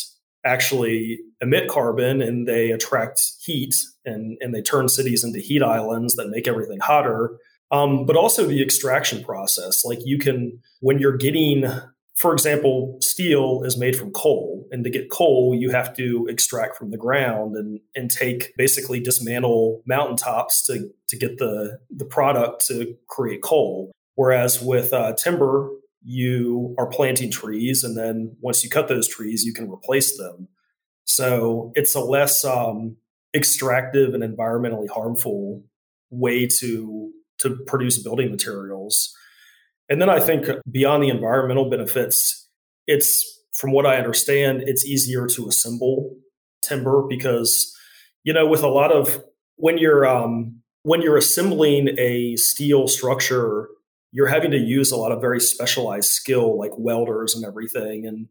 [0.45, 6.15] actually emit carbon and they attract heat and, and they turn cities into heat islands
[6.15, 7.37] that make everything hotter.
[7.71, 9.85] Um, but also the extraction process.
[9.85, 11.65] Like you can, when you're getting
[12.19, 14.67] for example, steel is made from coal.
[14.71, 18.99] And to get coal, you have to extract from the ground and, and take basically
[18.99, 23.93] dismantle mountaintops to, to get the, the product to create coal.
[24.15, 25.69] Whereas with uh, timber,
[26.03, 27.85] you are planting trees.
[27.85, 30.49] And then once you cut those trees, you can replace them.
[31.05, 32.97] So it's a less um,
[33.33, 35.63] extractive and environmentally harmful
[36.09, 39.15] way to, to produce building materials.
[39.89, 42.47] And then I think beyond the environmental benefits,
[42.85, 46.15] it's from what I understand, it's easier to assemble
[46.61, 47.75] timber because,
[48.23, 49.23] you know, with a lot of
[49.55, 53.67] when you're um, when you're assembling a steel structure,
[54.11, 58.05] you're having to use a lot of very specialized skill like welders and everything.
[58.05, 58.27] And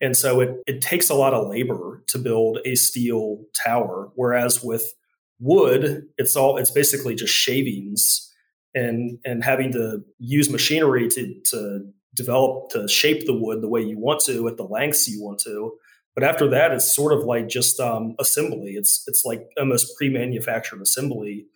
[0.00, 4.10] and so it, it takes a lot of labor to build a steel tower.
[4.14, 4.94] Whereas with
[5.40, 8.29] wood, it's all it's basically just shavings
[8.74, 13.80] and and having to use machinery to to develop to shape the wood the way
[13.80, 15.72] you want to at the lengths you want to.
[16.14, 18.72] But after that it's sort of like just um, assembly.
[18.72, 21.46] It's it's like almost pre-manufactured assembly.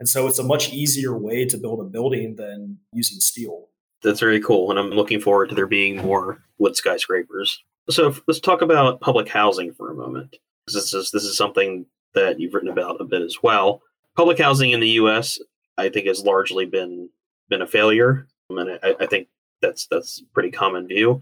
[0.00, 3.68] And so it's a much easier way to build a building than using steel.
[4.02, 7.62] That's very cool and i'm looking forward to there being more wood skyscrapers.
[7.90, 10.36] So let's talk about public housing for a moment.
[10.66, 13.82] This is this is something that you've written about a bit as well.
[14.16, 15.38] Public housing in the us
[15.76, 17.08] I think has largely been
[17.48, 19.28] been a failure, and I, I think
[19.60, 21.20] that's that's pretty common view.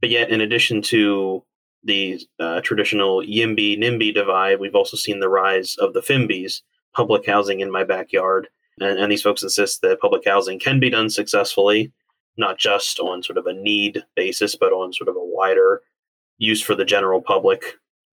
[0.00, 1.44] But yet, in addition to
[1.82, 6.62] the uh, traditional YIMBY NIMBY divide, we've also seen the rise of the PHIMBYs,
[6.94, 8.48] public housing in my backyard.
[8.80, 11.92] And, and these folks insist that public housing can be done successfully,
[12.36, 15.82] not just on sort of a need basis, but on sort of a wider
[16.38, 17.62] use for the general public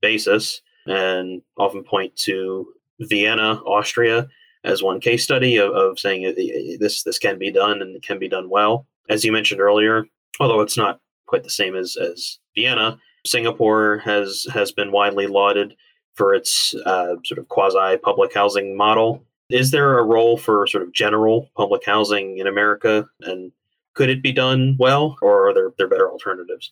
[0.01, 2.67] basis, and often point to
[2.99, 4.27] Vienna, Austria,
[4.63, 6.33] as one case study of, of saying
[6.79, 8.85] this this can be done and can be done well.
[9.09, 10.05] As you mentioned earlier,
[10.39, 15.75] although it's not quite the same as as Vienna, Singapore has has been widely lauded
[16.15, 19.23] for its uh, sort of quasi public housing model.
[19.49, 23.51] Is there a role for sort of general public housing in America, and
[23.93, 26.71] could it be done well, or are there there better alternatives?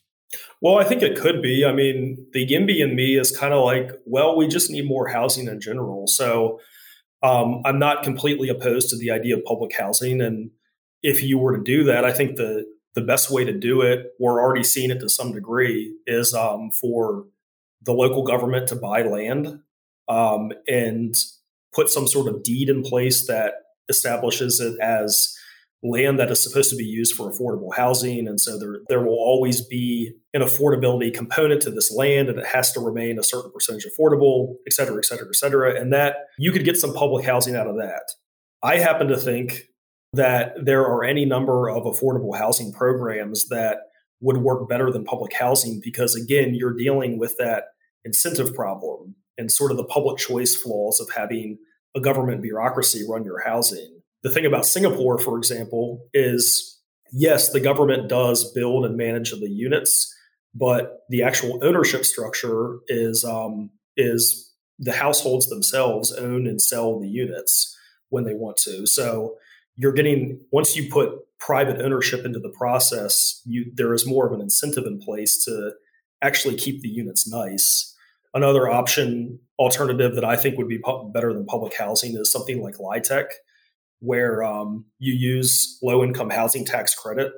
[0.60, 1.64] Well, I think it could be.
[1.64, 5.08] I mean, the YIMBY and me is kind of like, well, we just need more
[5.08, 6.06] housing in general.
[6.06, 6.60] So
[7.22, 10.50] um, I'm not completely opposed to the idea of public housing, and
[11.02, 14.12] if you were to do that, I think the the best way to do it,
[14.18, 17.24] we're already seeing it to some degree, is um, for
[17.82, 19.60] the local government to buy land
[20.08, 21.14] um, and
[21.72, 23.54] put some sort of deed in place that
[23.88, 25.36] establishes it as
[25.82, 28.28] land that is supposed to be used for affordable housing.
[28.28, 32.46] And so there, there will always be an affordability component to this land and it
[32.46, 35.80] has to remain a certain percentage affordable, et cetera, et cetera, et cetera.
[35.80, 38.02] And that you could get some public housing out of that.
[38.62, 39.68] I happen to think
[40.12, 43.78] that there are any number of affordable housing programs that
[44.20, 47.64] would work better than public housing because again, you're dealing with that
[48.04, 51.56] incentive problem and sort of the public choice flaws of having
[51.96, 56.78] a government bureaucracy run your housing the thing about Singapore, for example, is
[57.12, 60.14] yes, the government does build and manage the units,
[60.54, 67.08] but the actual ownership structure is um, is the households themselves own and sell the
[67.08, 67.76] units
[68.08, 68.86] when they want to.
[68.86, 69.36] So
[69.76, 74.32] you're getting once you put private ownership into the process, you there is more of
[74.32, 75.72] an incentive in place to
[76.22, 77.94] actually keep the units nice.
[78.34, 82.62] Another option alternative that I think would be pu- better than public housing is something
[82.62, 83.26] like LIHTC,
[84.00, 87.32] where um, you use low income housing tax credit.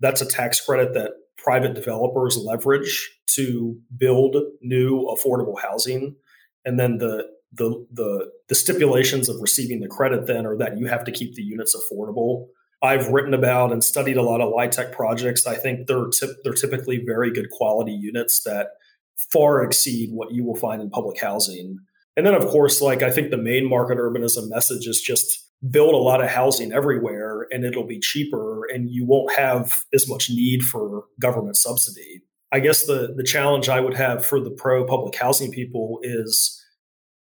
[0.00, 6.16] That's a tax credit that private developers leverage to build new affordable housing.
[6.64, 10.86] And then the the the the stipulations of receiving the credit then are that you
[10.86, 12.46] have to keep the units affordable.
[12.82, 15.46] I've written about and studied a lot of LIHTC projects.
[15.46, 18.68] I think they're tip, they're typically very good quality units that
[19.16, 21.78] far exceed what you will find in public housing.
[22.16, 25.94] And then of course, like I think the main market urbanism message is just build
[25.94, 30.28] a lot of housing everywhere and it'll be cheaper and you won't have as much
[30.28, 32.22] need for government subsidy.
[32.50, 36.62] I guess the the challenge I would have for the pro public housing people is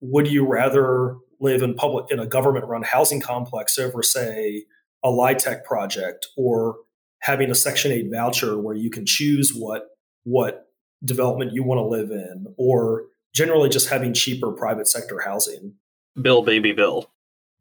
[0.01, 4.65] would you rather live in public in a government run housing complex over say
[5.03, 6.77] a LIHTC project or
[7.21, 9.87] having a section 8 voucher where you can choose what
[10.23, 10.67] what
[11.03, 15.73] development you want to live in or generally just having cheaper private sector housing
[16.21, 17.11] bill baby bill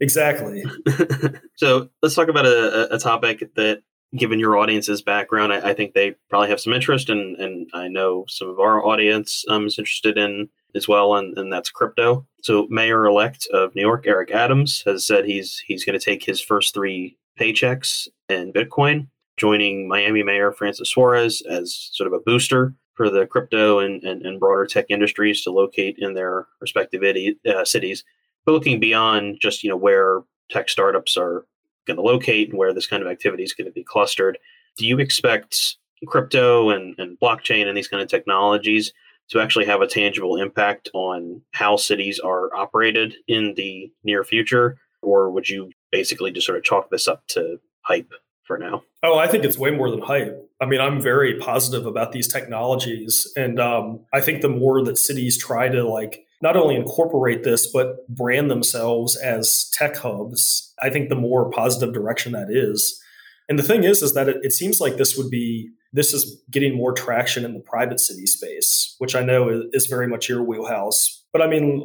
[0.01, 0.65] exactly
[1.57, 3.83] so let's talk about a, a, topic that
[4.17, 7.89] given your audience's background I, I, think they probably have some interest and and i
[7.89, 12.27] know some of our audience um, is interested in as well, and, and that's crypto.
[12.43, 16.41] So, Mayor-elect of New York, Eric Adams, has said he's he's going to take his
[16.41, 22.75] first three paychecks in Bitcoin, joining Miami Mayor Francis Suarez as sort of a booster
[22.95, 27.03] for the crypto and, and, and broader tech industries to locate in their respective
[27.47, 28.05] uh, cities.
[28.51, 31.47] But looking beyond just you know where tech startups are
[31.87, 34.39] going to locate and where this kind of activity is going to be clustered,
[34.77, 38.93] do you expect crypto and, and blockchain and these kind of technologies
[39.29, 44.79] to actually have a tangible impact on how cities are operated in the near future?
[45.01, 48.83] Or would you basically just sort of chalk this up to hype for now?
[49.05, 50.51] Oh, I think it's way more than hype.
[50.61, 53.33] I mean, I'm very positive about these technologies.
[53.37, 57.67] And um, I think the more that cities try to like not only incorporate this,
[57.67, 63.01] but brand themselves as tech hubs, I think the more positive direction that is.
[63.49, 66.41] And the thing is, is that it, it seems like this would be this is
[66.51, 70.43] getting more traction in the private city space, which I know is very much your
[70.43, 71.25] wheelhouse.
[71.33, 71.83] But I mean,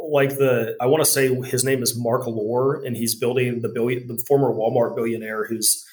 [0.00, 3.68] like the I want to say his name is Mark Lore, and he's building the
[3.68, 5.86] billion, the former Walmart billionaire who's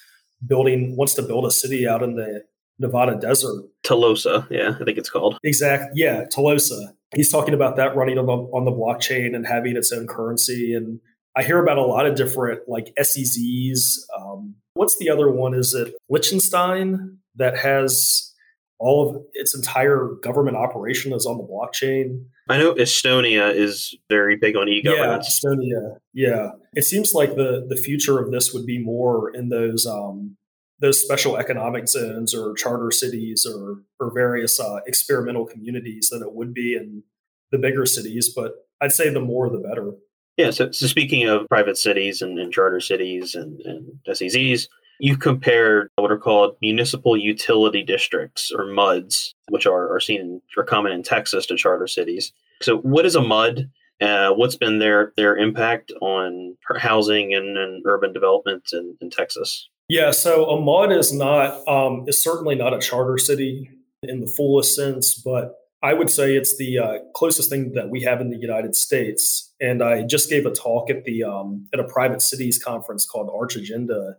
[0.46, 2.44] building wants to build a city out in the
[2.80, 3.66] Nevada desert.
[3.84, 5.38] Telosa, yeah, I think it's called.
[5.44, 6.94] Exact, yeah, Telosa.
[7.16, 10.74] He's talking about that running on the, on the blockchain and having its own currency.
[10.74, 11.00] And
[11.36, 14.00] I hear about a lot of different like SEZs.
[14.18, 15.54] Um, what's the other one?
[15.54, 17.20] Is it Liechtenstein?
[17.40, 18.34] that has
[18.78, 22.26] all of its entire government operation is on the blockchain.
[22.48, 25.42] I know Estonia is very big on e-governance.
[25.44, 25.98] Yeah, Estonia.
[26.14, 30.38] Yeah, it seems like the the future of this would be more in those um,
[30.80, 36.34] those special economic zones or charter cities or or various uh, experimental communities than it
[36.34, 37.04] would be in
[37.52, 38.32] the bigger cities.
[38.34, 39.92] But I'd say the more the better.
[40.38, 40.52] Yeah.
[40.52, 44.70] So, so speaking of private cities and, and charter cities and, and SEZs,
[45.00, 50.64] you compared what are called municipal utility districts or MUDs, which are, are seen are
[50.64, 52.32] common in Texas to charter cities.
[52.62, 53.70] So, what is a MUD?
[54.02, 59.70] Uh, what's been their their impact on housing and, and urban development in, in, Texas?
[59.90, 63.72] Yeah, so a MUD is not um, is certainly not a charter city
[64.04, 68.04] in the fullest sense, but I would say it's the uh, closest thing that we
[68.04, 69.52] have in the United States.
[69.60, 73.32] And I just gave a talk at the um, at a private cities conference called
[73.34, 74.18] Arch Agenda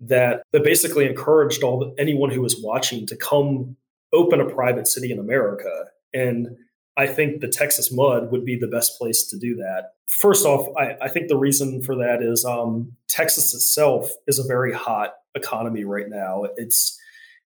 [0.00, 3.76] that that basically encouraged all the, anyone who was watching to come
[4.12, 5.86] open a private city in America.
[6.12, 6.56] And
[6.96, 9.92] I think the Texas Mud would be the best place to do that.
[10.08, 14.46] First off, I, I think the reason for that is um, Texas itself is a
[14.46, 16.44] very hot economy right now.
[16.56, 16.98] It's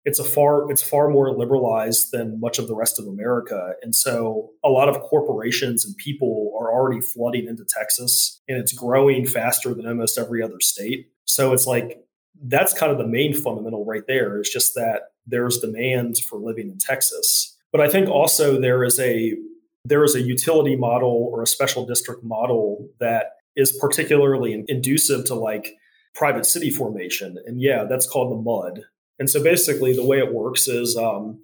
[0.06, 3.96] it's a far it's far more liberalized than much of the rest of America, and
[3.96, 9.26] so a lot of corporations and people are already flooding into Texas, and it's growing
[9.26, 11.12] faster than almost every other state.
[11.26, 12.04] So it's like
[12.42, 16.70] that's kind of the main fundamental right there is just that there's demand for living
[16.70, 17.58] in Texas.
[17.72, 19.36] But I think also there is a
[19.86, 25.36] there is a utility model or a special district model that is particularly inducive to
[25.36, 25.76] like
[26.14, 27.38] private city formation.
[27.46, 28.84] And yeah, that's called the MUD.
[29.20, 31.42] And so basically the way it works is um,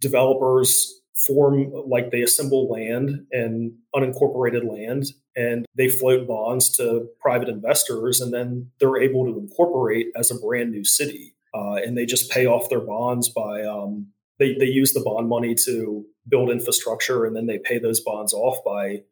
[0.00, 7.48] developers form like they assemble land and unincorporated land and they float bonds to private
[7.48, 12.06] investors and then they're able to incorporate as a brand new city uh, and they
[12.06, 14.06] just pay off their bonds by um,
[14.38, 18.32] they, they use the bond money to build infrastructure and then they pay those bonds
[18.32, 19.02] off by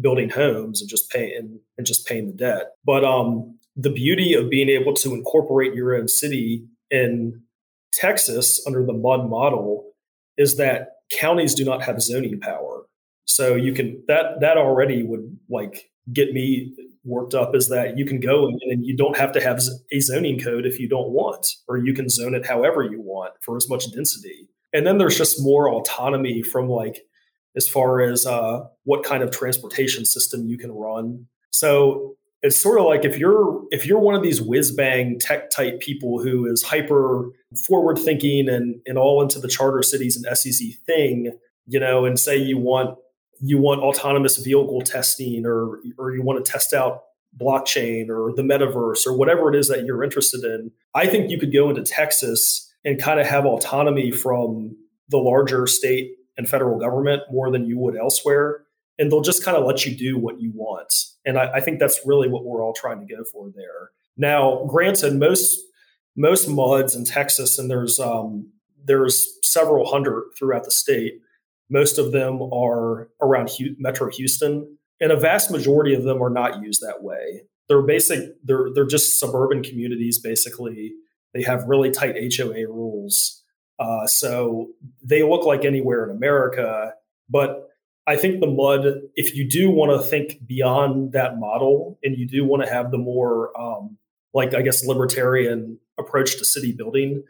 [0.00, 2.72] building homes and just paying and, and just paying the debt.
[2.84, 7.42] But um, the beauty of being able to incorporate your own city in
[7.92, 9.92] Texas under the MUD model
[10.36, 12.84] is that counties do not have zoning power.
[13.24, 16.74] So you can that that already would like get me
[17.04, 19.60] worked up is that you can go and you don't have to have
[19.92, 23.32] a zoning code if you don't want, or you can zone it however you want
[23.40, 24.48] for as much density.
[24.76, 27.06] And then there's just more autonomy from like
[27.56, 31.28] as far as uh, what kind of transportation system you can run.
[31.50, 35.48] So it's sort of like if you're if you're one of these whiz bang tech
[35.48, 37.30] type people who is hyper
[37.66, 41.32] forward thinking and and all into the charter cities and SEZ thing,
[41.66, 42.98] you know, and say you want
[43.40, 47.04] you want autonomous vehicle testing or or you want to test out
[47.40, 51.38] blockchain or the metaverse or whatever it is that you're interested in, I think you
[51.38, 54.74] could go into Texas and kind of have autonomy from
[55.10, 58.62] the larger state and federal government more than you would elsewhere.
[58.98, 60.94] And they'll just kind of let you do what you want.
[61.26, 63.90] And I, I think that's really what we're all trying to go for there.
[64.16, 65.60] Now, granted, most
[66.16, 68.50] most MUDs in Texas, and there's um,
[68.82, 71.20] there's several hundred throughout the state,
[71.68, 76.62] most of them are around Metro Houston, and a vast majority of them are not
[76.62, 77.42] used that way.
[77.68, 78.30] They're basic.
[78.44, 80.18] They're they're just suburban communities.
[80.18, 80.92] Basically,
[81.36, 83.42] they have really tight HOA rules,
[83.78, 84.68] uh, so
[85.02, 86.92] they look like anywhere in America.
[87.28, 87.68] But
[88.06, 92.26] I think the MUD, if you do want to think beyond that model, and you
[92.26, 93.98] do want to have the more um,
[94.32, 97.22] like I guess libertarian approach to city building,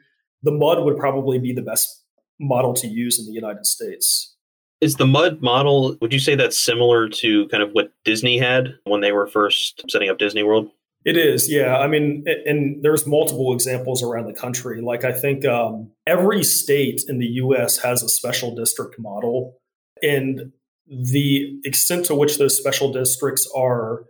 [0.42, 2.02] the MUD would probably be the best
[2.38, 4.34] model to use in the United States.
[4.80, 8.74] Is the MUD model, would you say that's similar to kind of what Disney had
[8.84, 10.70] when they were first setting up Disney World?
[11.06, 11.78] It is, yeah.
[11.78, 14.80] I mean, and there's multiple examples around the country.
[14.80, 19.56] Like, I think um, every state in the US has a special district model.
[20.02, 20.52] And
[20.88, 24.04] the extent to which those special districts are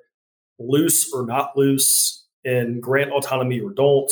[0.59, 4.11] loose or not loose and grant autonomy or don't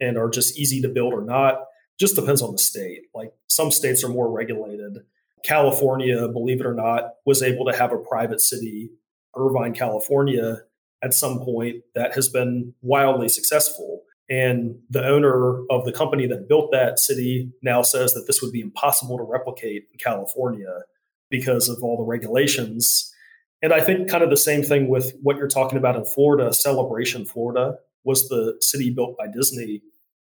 [0.00, 1.60] and are just easy to build or not
[2.00, 3.02] just depends on the state.
[3.14, 4.98] Like some states are more regulated.
[5.44, 8.90] California, believe it or not, was able to have a private city,
[9.36, 10.62] Irvine, California,
[11.02, 14.02] at some point that has been wildly successful.
[14.30, 18.52] And the owner of the company that built that city now says that this would
[18.52, 20.82] be impossible to replicate in California
[21.30, 23.12] because of all the regulations.
[23.60, 26.54] And I think kind of the same thing with what you're talking about in Florida.
[26.54, 29.82] Celebration, Florida was the city built by Disney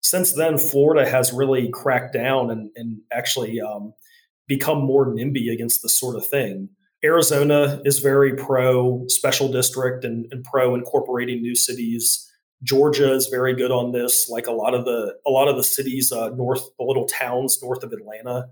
[0.05, 3.95] since then, Florida has really cracked down and, and actually um,
[4.47, 6.69] become more NIMBY against this sort of thing.
[7.05, 12.31] Arizona is very pro special district and, and pro incorporating new cities.
[12.63, 14.29] Georgia is very good on this.
[14.31, 17.63] Like a lot of the a lot of the cities uh, north, the little towns
[17.63, 18.47] north of Atlanta,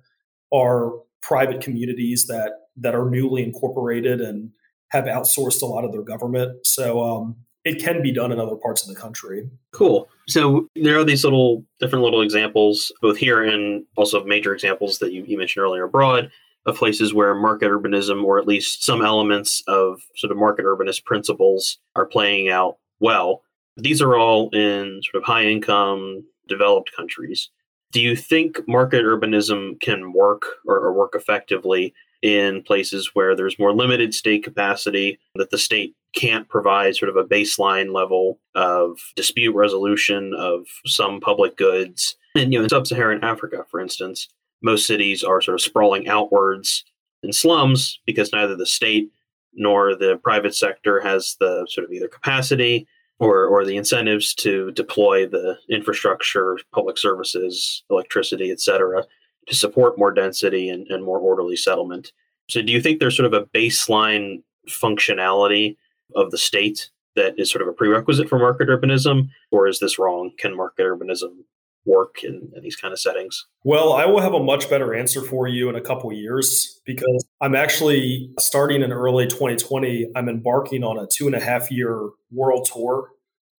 [0.53, 0.93] are
[1.23, 4.51] private communities that that are newly incorporated and
[4.91, 6.67] have outsourced a lot of their government.
[6.67, 9.49] So um, it can be done in other parts of the country.
[9.73, 10.09] Cool.
[10.29, 15.13] So there are these little different little examples, both here and also major examples that
[15.13, 16.31] you, you mentioned earlier abroad
[16.67, 21.05] of places where market urbanism, or at least some elements of sort of market urbanist
[21.05, 23.43] principles, are playing out well.
[23.77, 27.51] These are all in sort of high income, developed countries.
[27.91, 33.59] Do you think market urbanism can work or, or work effectively in places where there's
[33.59, 38.99] more limited state capacity, that the state can't provide sort of a baseline level of
[39.17, 42.17] dispute resolution of some public goods.
[42.37, 44.29] And, you know, in sub Saharan Africa, for instance,
[44.63, 46.85] most cities are sort of sprawling outwards
[47.23, 49.11] in slums because neither the state
[49.55, 52.87] nor the private sector has the sort of either capacity
[53.19, 59.05] or, or the incentives to deploy the infrastructure, public services, electricity, et cetera,
[59.47, 62.13] to support more density and, and more orderly settlement.
[62.49, 65.77] So, do you think there's sort of a baseline functionality
[66.17, 69.99] of the state that is sort of a prerequisite for market urbanism, or is this
[69.99, 70.33] wrong?
[70.39, 71.45] Can market urbanism
[71.85, 73.47] work in, in, these kind of settings?
[73.65, 77.25] Well, I will have a much better answer for you in a couple years because
[77.41, 80.09] I'm actually starting in early 2020.
[80.15, 83.11] I'm embarking on a two and a half year world tour.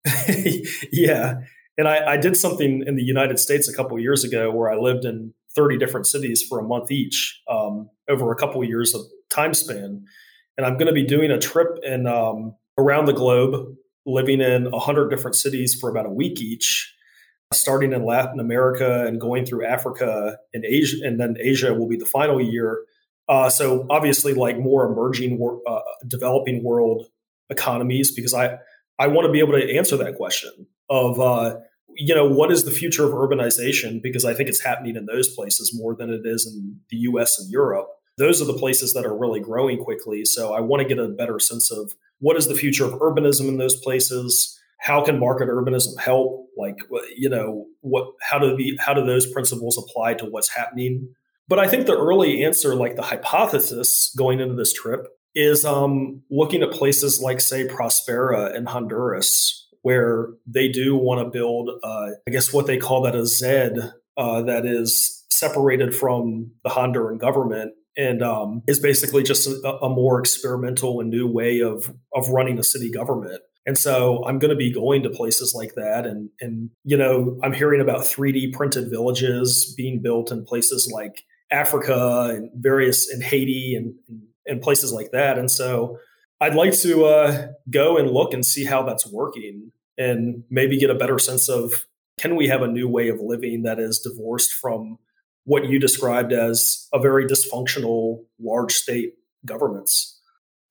[0.91, 1.35] yeah.
[1.77, 4.75] And I, I, did something in the United States a couple years ago where I
[4.75, 8.93] lived in 30 different cities for a month each um, over a couple of years
[8.93, 10.03] of time span.
[10.57, 14.69] And I'm going to be doing a trip in um, around the globe, living in
[14.69, 16.92] 100 different cities for about a week each,
[17.53, 21.97] starting in Latin America and going through Africa and Asia, and then Asia will be
[21.97, 22.83] the final year.
[23.29, 27.05] Uh, so obviously, like more emerging, uh, developing world
[27.49, 28.57] economies, because I
[28.99, 30.51] I want to be able to answer that question
[30.89, 31.57] of uh,
[31.95, 34.01] you know, what is the future of urbanization?
[34.01, 37.39] Because I think it's happening in those places more than it is in the US
[37.39, 37.87] and Europe.
[38.17, 40.25] Those are the places that are really growing quickly.
[40.25, 43.47] So I want to get a better sense of what is the future of urbanism
[43.47, 44.59] in those places?
[44.83, 46.49] How can market urbanism help?
[46.57, 46.75] Like,
[47.15, 51.07] you know, what, how do the, how do those principles apply to what's happening?
[51.47, 56.21] But I think the early answer, like the hypothesis going into this trip, is um,
[56.29, 62.09] looking at places like, say, Prospera in Honduras, where they do want to build, uh,
[62.27, 67.19] I guess, what they call that a ZED uh, that is separated from the Honduran
[67.19, 72.29] government and um, is basically just a, a, more experimental and new way of of
[72.29, 73.41] running a city government.
[73.65, 77.39] And so I'm going to be going to places like that, and and you know
[77.43, 83.21] I'm hearing about 3D printed villages being built in places like Africa and various in
[83.21, 83.95] Haiti and
[84.45, 85.37] and places like that.
[85.37, 85.97] And so
[86.41, 90.89] I'd like to uh, go and look and see how that's working and maybe get
[90.89, 91.85] a better sense of
[92.17, 94.97] can we have a new way of living that is divorced from
[95.45, 99.13] what you described as a very dysfunctional large state
[99.45, 100.12] governments?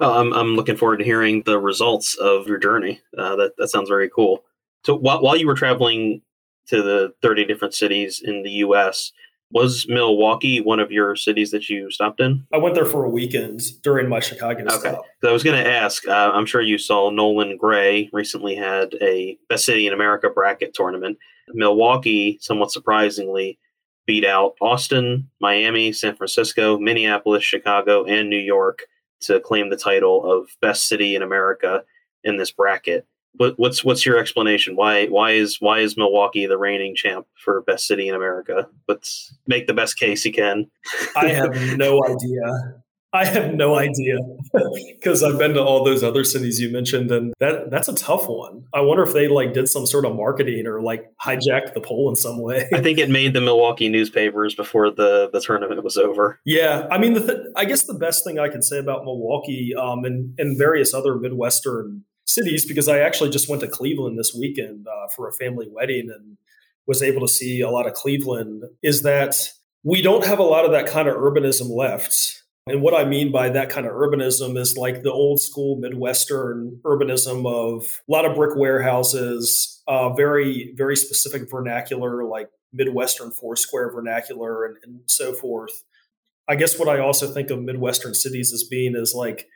[0.02, 3.00] Well, I'm, I'm looking forward to hearing the results of your journey.
[3.16, 4.42] Uh, that, that sounds very cool.
[4.84, 6.22] So while, while you were traveling
[6.66, 9.12] to the 30 different cities in the US,
[9.52, 12.44] was Milwaukee one of your cities that you stopped in?
[12.52, 14.90] I went there for a weekend during my Chicago okay.
[14.90, 15.04] stop.
[15.22, 16.04] So I was going to ask.
[16.08, 20.74] Uh, I'm sure you saw Nolan Gray recently had a Best City in America bracket
[20.74, 21.16] tournament.
[21.50, 23.56] Milwaukee, somewhat surprisingly,
[24.06, 28.82] beat out Austin, Miami, San Francisco, Minneapolis, Chicago, and New York
[29.22, 31.84] to claim the title of Best City in America
[32.24, 33.06] in this bracket
[33.36, 34.76] what, what's what's your explanation?
[34.76, 38.68] Why why is why is Milwaukee the reigning champ for best city in America?
[38.88, 40.70] Let's make the best case you can.
[41.16, 42.81] I have no idea.
[43.14, 44.16] I have no idea
[44.98, 48.26] because I've been to all those other cities you mentioned, and that that's a tough
[48.26, 48.64] one.
[48.72, 52.08] I wonder if they like did some sort of marketing or like hijacked the poll
[52.08, 52.68] in some way.
[52.72, 56.40] I think it made the Milwaukee newspapers before the the tournament was over.
[56.46, 59.74] Yeah, I mean, the th- I guess the best thing I can say about Milwaukee
[59.74, 64.34] um, and and various other Midwestern cities because I actually just went to Cleveland this
[64.34, 66.38] weekend uh, for a family wedding and
[66.86, 68.64] was able to see a lot of Cleveland.
[68.82, 69.36] Is that
[69.84, 72.41] we don't have a lot of that kind of urbanism left.
[72.66, 76.78] And what I mean by that kind of urbanism is like the old school Midwestern
[76.84, 83.56] urbanism of a lot of brick warehouses, uh, very, very specific vernacular, like Midwestern four
[83.56, 85.82] square vernacular and, and so forth.
[86.48, 89.48] I guess what I also think of Midwestern cities as being is like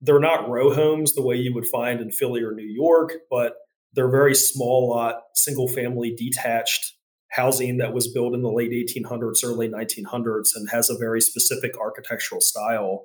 [0.00, 3.54] they're not row homes the way you would find in Philly or New York, but
[3.92, 6.94] they're very small lot, single family detached
[7.30, 11.78] housing that was built in the late 1800s, early 1900s, and has a very specific
[11.78, 13.04] architectural style.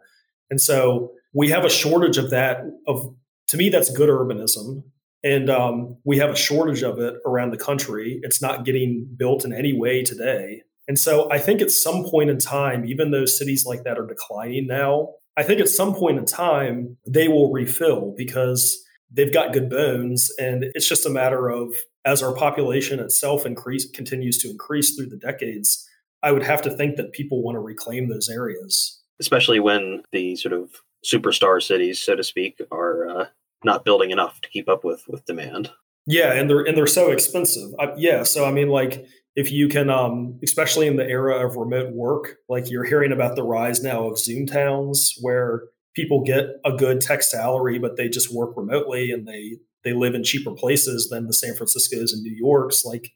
[0.49, 2.61] And so we have a shortage of that.
[2.87, 3.15] Of
[3.47, 4.83] to me, that's good urbanism,
[5.23, 8.19] and um, we have a shortage of it around the country.
[8.23, 10.63] It's not getting built in any way today.
[10.87, 14.05] And so I think at some point in time, even though cities like that are
[14.05, 19.53] declining now, I think at some point in time, they will refill because they've got
[19.53, 20.29] good bones.
[20.37, 21.73] And it's just a matter of
[22.05, 25.87] as our population itself increase continues to increase through the decades,
[26.21, 28.99] I would have to think that people want to reclaim those areas.
[29.19, 30.71] Especially when the sort of
[31.05, 33.25] superstar cities, so to speak, are uh,
[33.63, 35.71] not building enough to keep up with with demand.
[36.05, 37.69] Yeah, and they're and they're so expensive.
[37.79, 41.55] Uh, yeah, so I mean, like if you can um, especially in the era of
[41.55, 45.63] remote work like you're hearing about the rise now of zoom towns where
[45.95, 50.15] people get a good tech salary but they just work remotely and they they live
[50.15, 53.11] in cheaper places than the san franciscos and new yorks like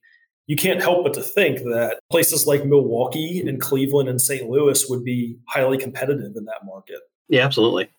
[0.48, 4.86] you can't help but to think that places like milwaukee and cleveland and st louis
[4.90, 7.00] would be highly competitive in that market
[7.30, 7.90] yeah absolutely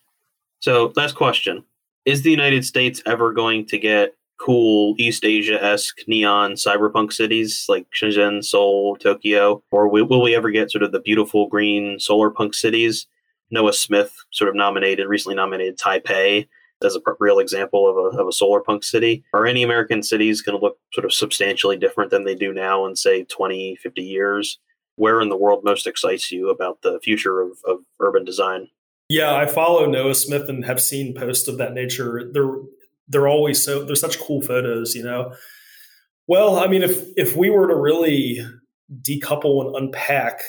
[0.60, 1.64] so last question
[2.04, 7.66] is the united states ever going to get cool East Asia esque neon cyberpunk cities
[7.68, 9.62] like Shenzhen, Seoul, Tokyo?
[9.70, 13.06] Or will, we ever get sort of the beautiful green solar punk cities?
[13.50, 16.46] Noah Smith sort of nominated, recently nominated Taipei
[16.84, 19.24] as a real example of a, of a solar punk city.
[19.32, 22.86] Are any American cities going to look sort of substantially different than they do now
[22.86, 24.58] in, say, 20, 50 years?
[24.96, 28.68] Where in the world most excites you about the future of, of urban design?
[29.08, 32.28] Yeah, I follow Noah Smith and have seen posts of that nature.
[32.32, 32.56] There
[33.08, 35.32] they're always so they're such cool photos, you know.
[36.26, 38.40] Well, I mean, if if we were to really
[39.02, 40.40] decouple and unpack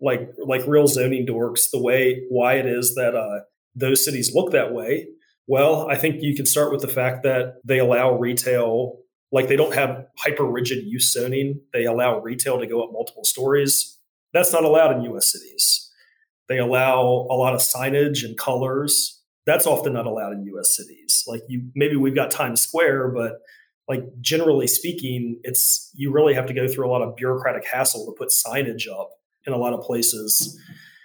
[0.00, 3.40] like like real zoning dorks the way why it is that uh,
[3.74, 5.08] those cities look that way,
[5.46, 8.98] well, I think you can start with the fact that they allow retail
[9.32, 11.60] like they don't have hyper rigid use zoning.
[11.72, 13.98] They allow retail to go up multiple stories.
[14.32, 15.32] That's not allowed in U.S.
[15.32, 15.90] cities.
[16.48, 19.16] They allow a lot of signage and colors
[19.46, 21.24] that's often not allowed in US cities.
[21.26, 23.38] Like you maybe we've got Times Square, but
[23.88, 28.04] like generally speaking, it's you really have to go through a lot of bureaucratic hassle
[28.06, 29.10] to put signage up
[29.46, 30.60] in a lot of places.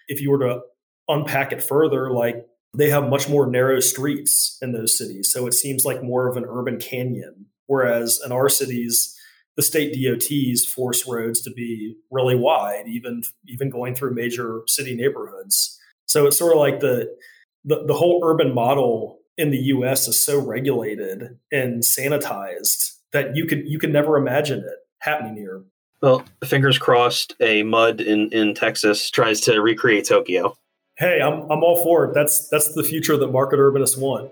[0.07, 0.61] If you were to
[1.07, 5.31] unpack it further, like they have much more narrow streets in those cities.
[5.31, 7.47] So it seems like more of an urban canyon.
[7.67, 9.17] Whereas in our cities,
[9.55, 14.95] the state DOTs force roads to be really wide, even even going through major city
[14.95, 15.77] neighborhoods.
[16.05, 17.15] So it's sort of like the
[17.63, 23.45] the, the whole urban model in the US is so regulated and sanitized that you
[23.45, 25.63] could you could never imagine it happening here.
[26.01, 30.57] Well, fingers crossed a mud in, in Texas tries to recreate Tokyo.
[31.01, 32.13] Hey, I'm I'm all for it.
[32.13, 34.31] That's that's the future that market urbanists want.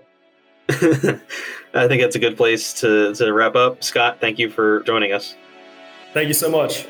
[0.70, 3.82] I think that's a good place to, to wrap up.
[3.82, 5.34] Scott, thank you for joining us.
[6.14, 6.86] Thank you so much.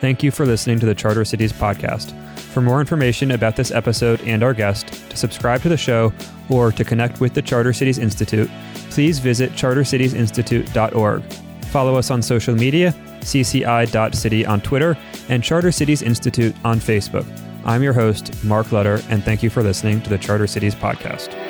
[0.00, 2.18] Thank you for listening to the Charter Cities podcast.
[2.38, 6.14] For more information about this episode and our guest, to subscribe to the show,
[6.48, 8.50] or to connect with the Charter Cities Institute,
[8.88, 11.22] please visit chartercitiesinstitute.org.
[11.66, 14.96] Follow us on social media, cci.city on Twitter,
[15.28, 17.26] and Charter Cities Institute on Facebook.
[17.64, 21.49] I'm your host, Mark Lutter, and thank you for listening to the Charter Cities podcast.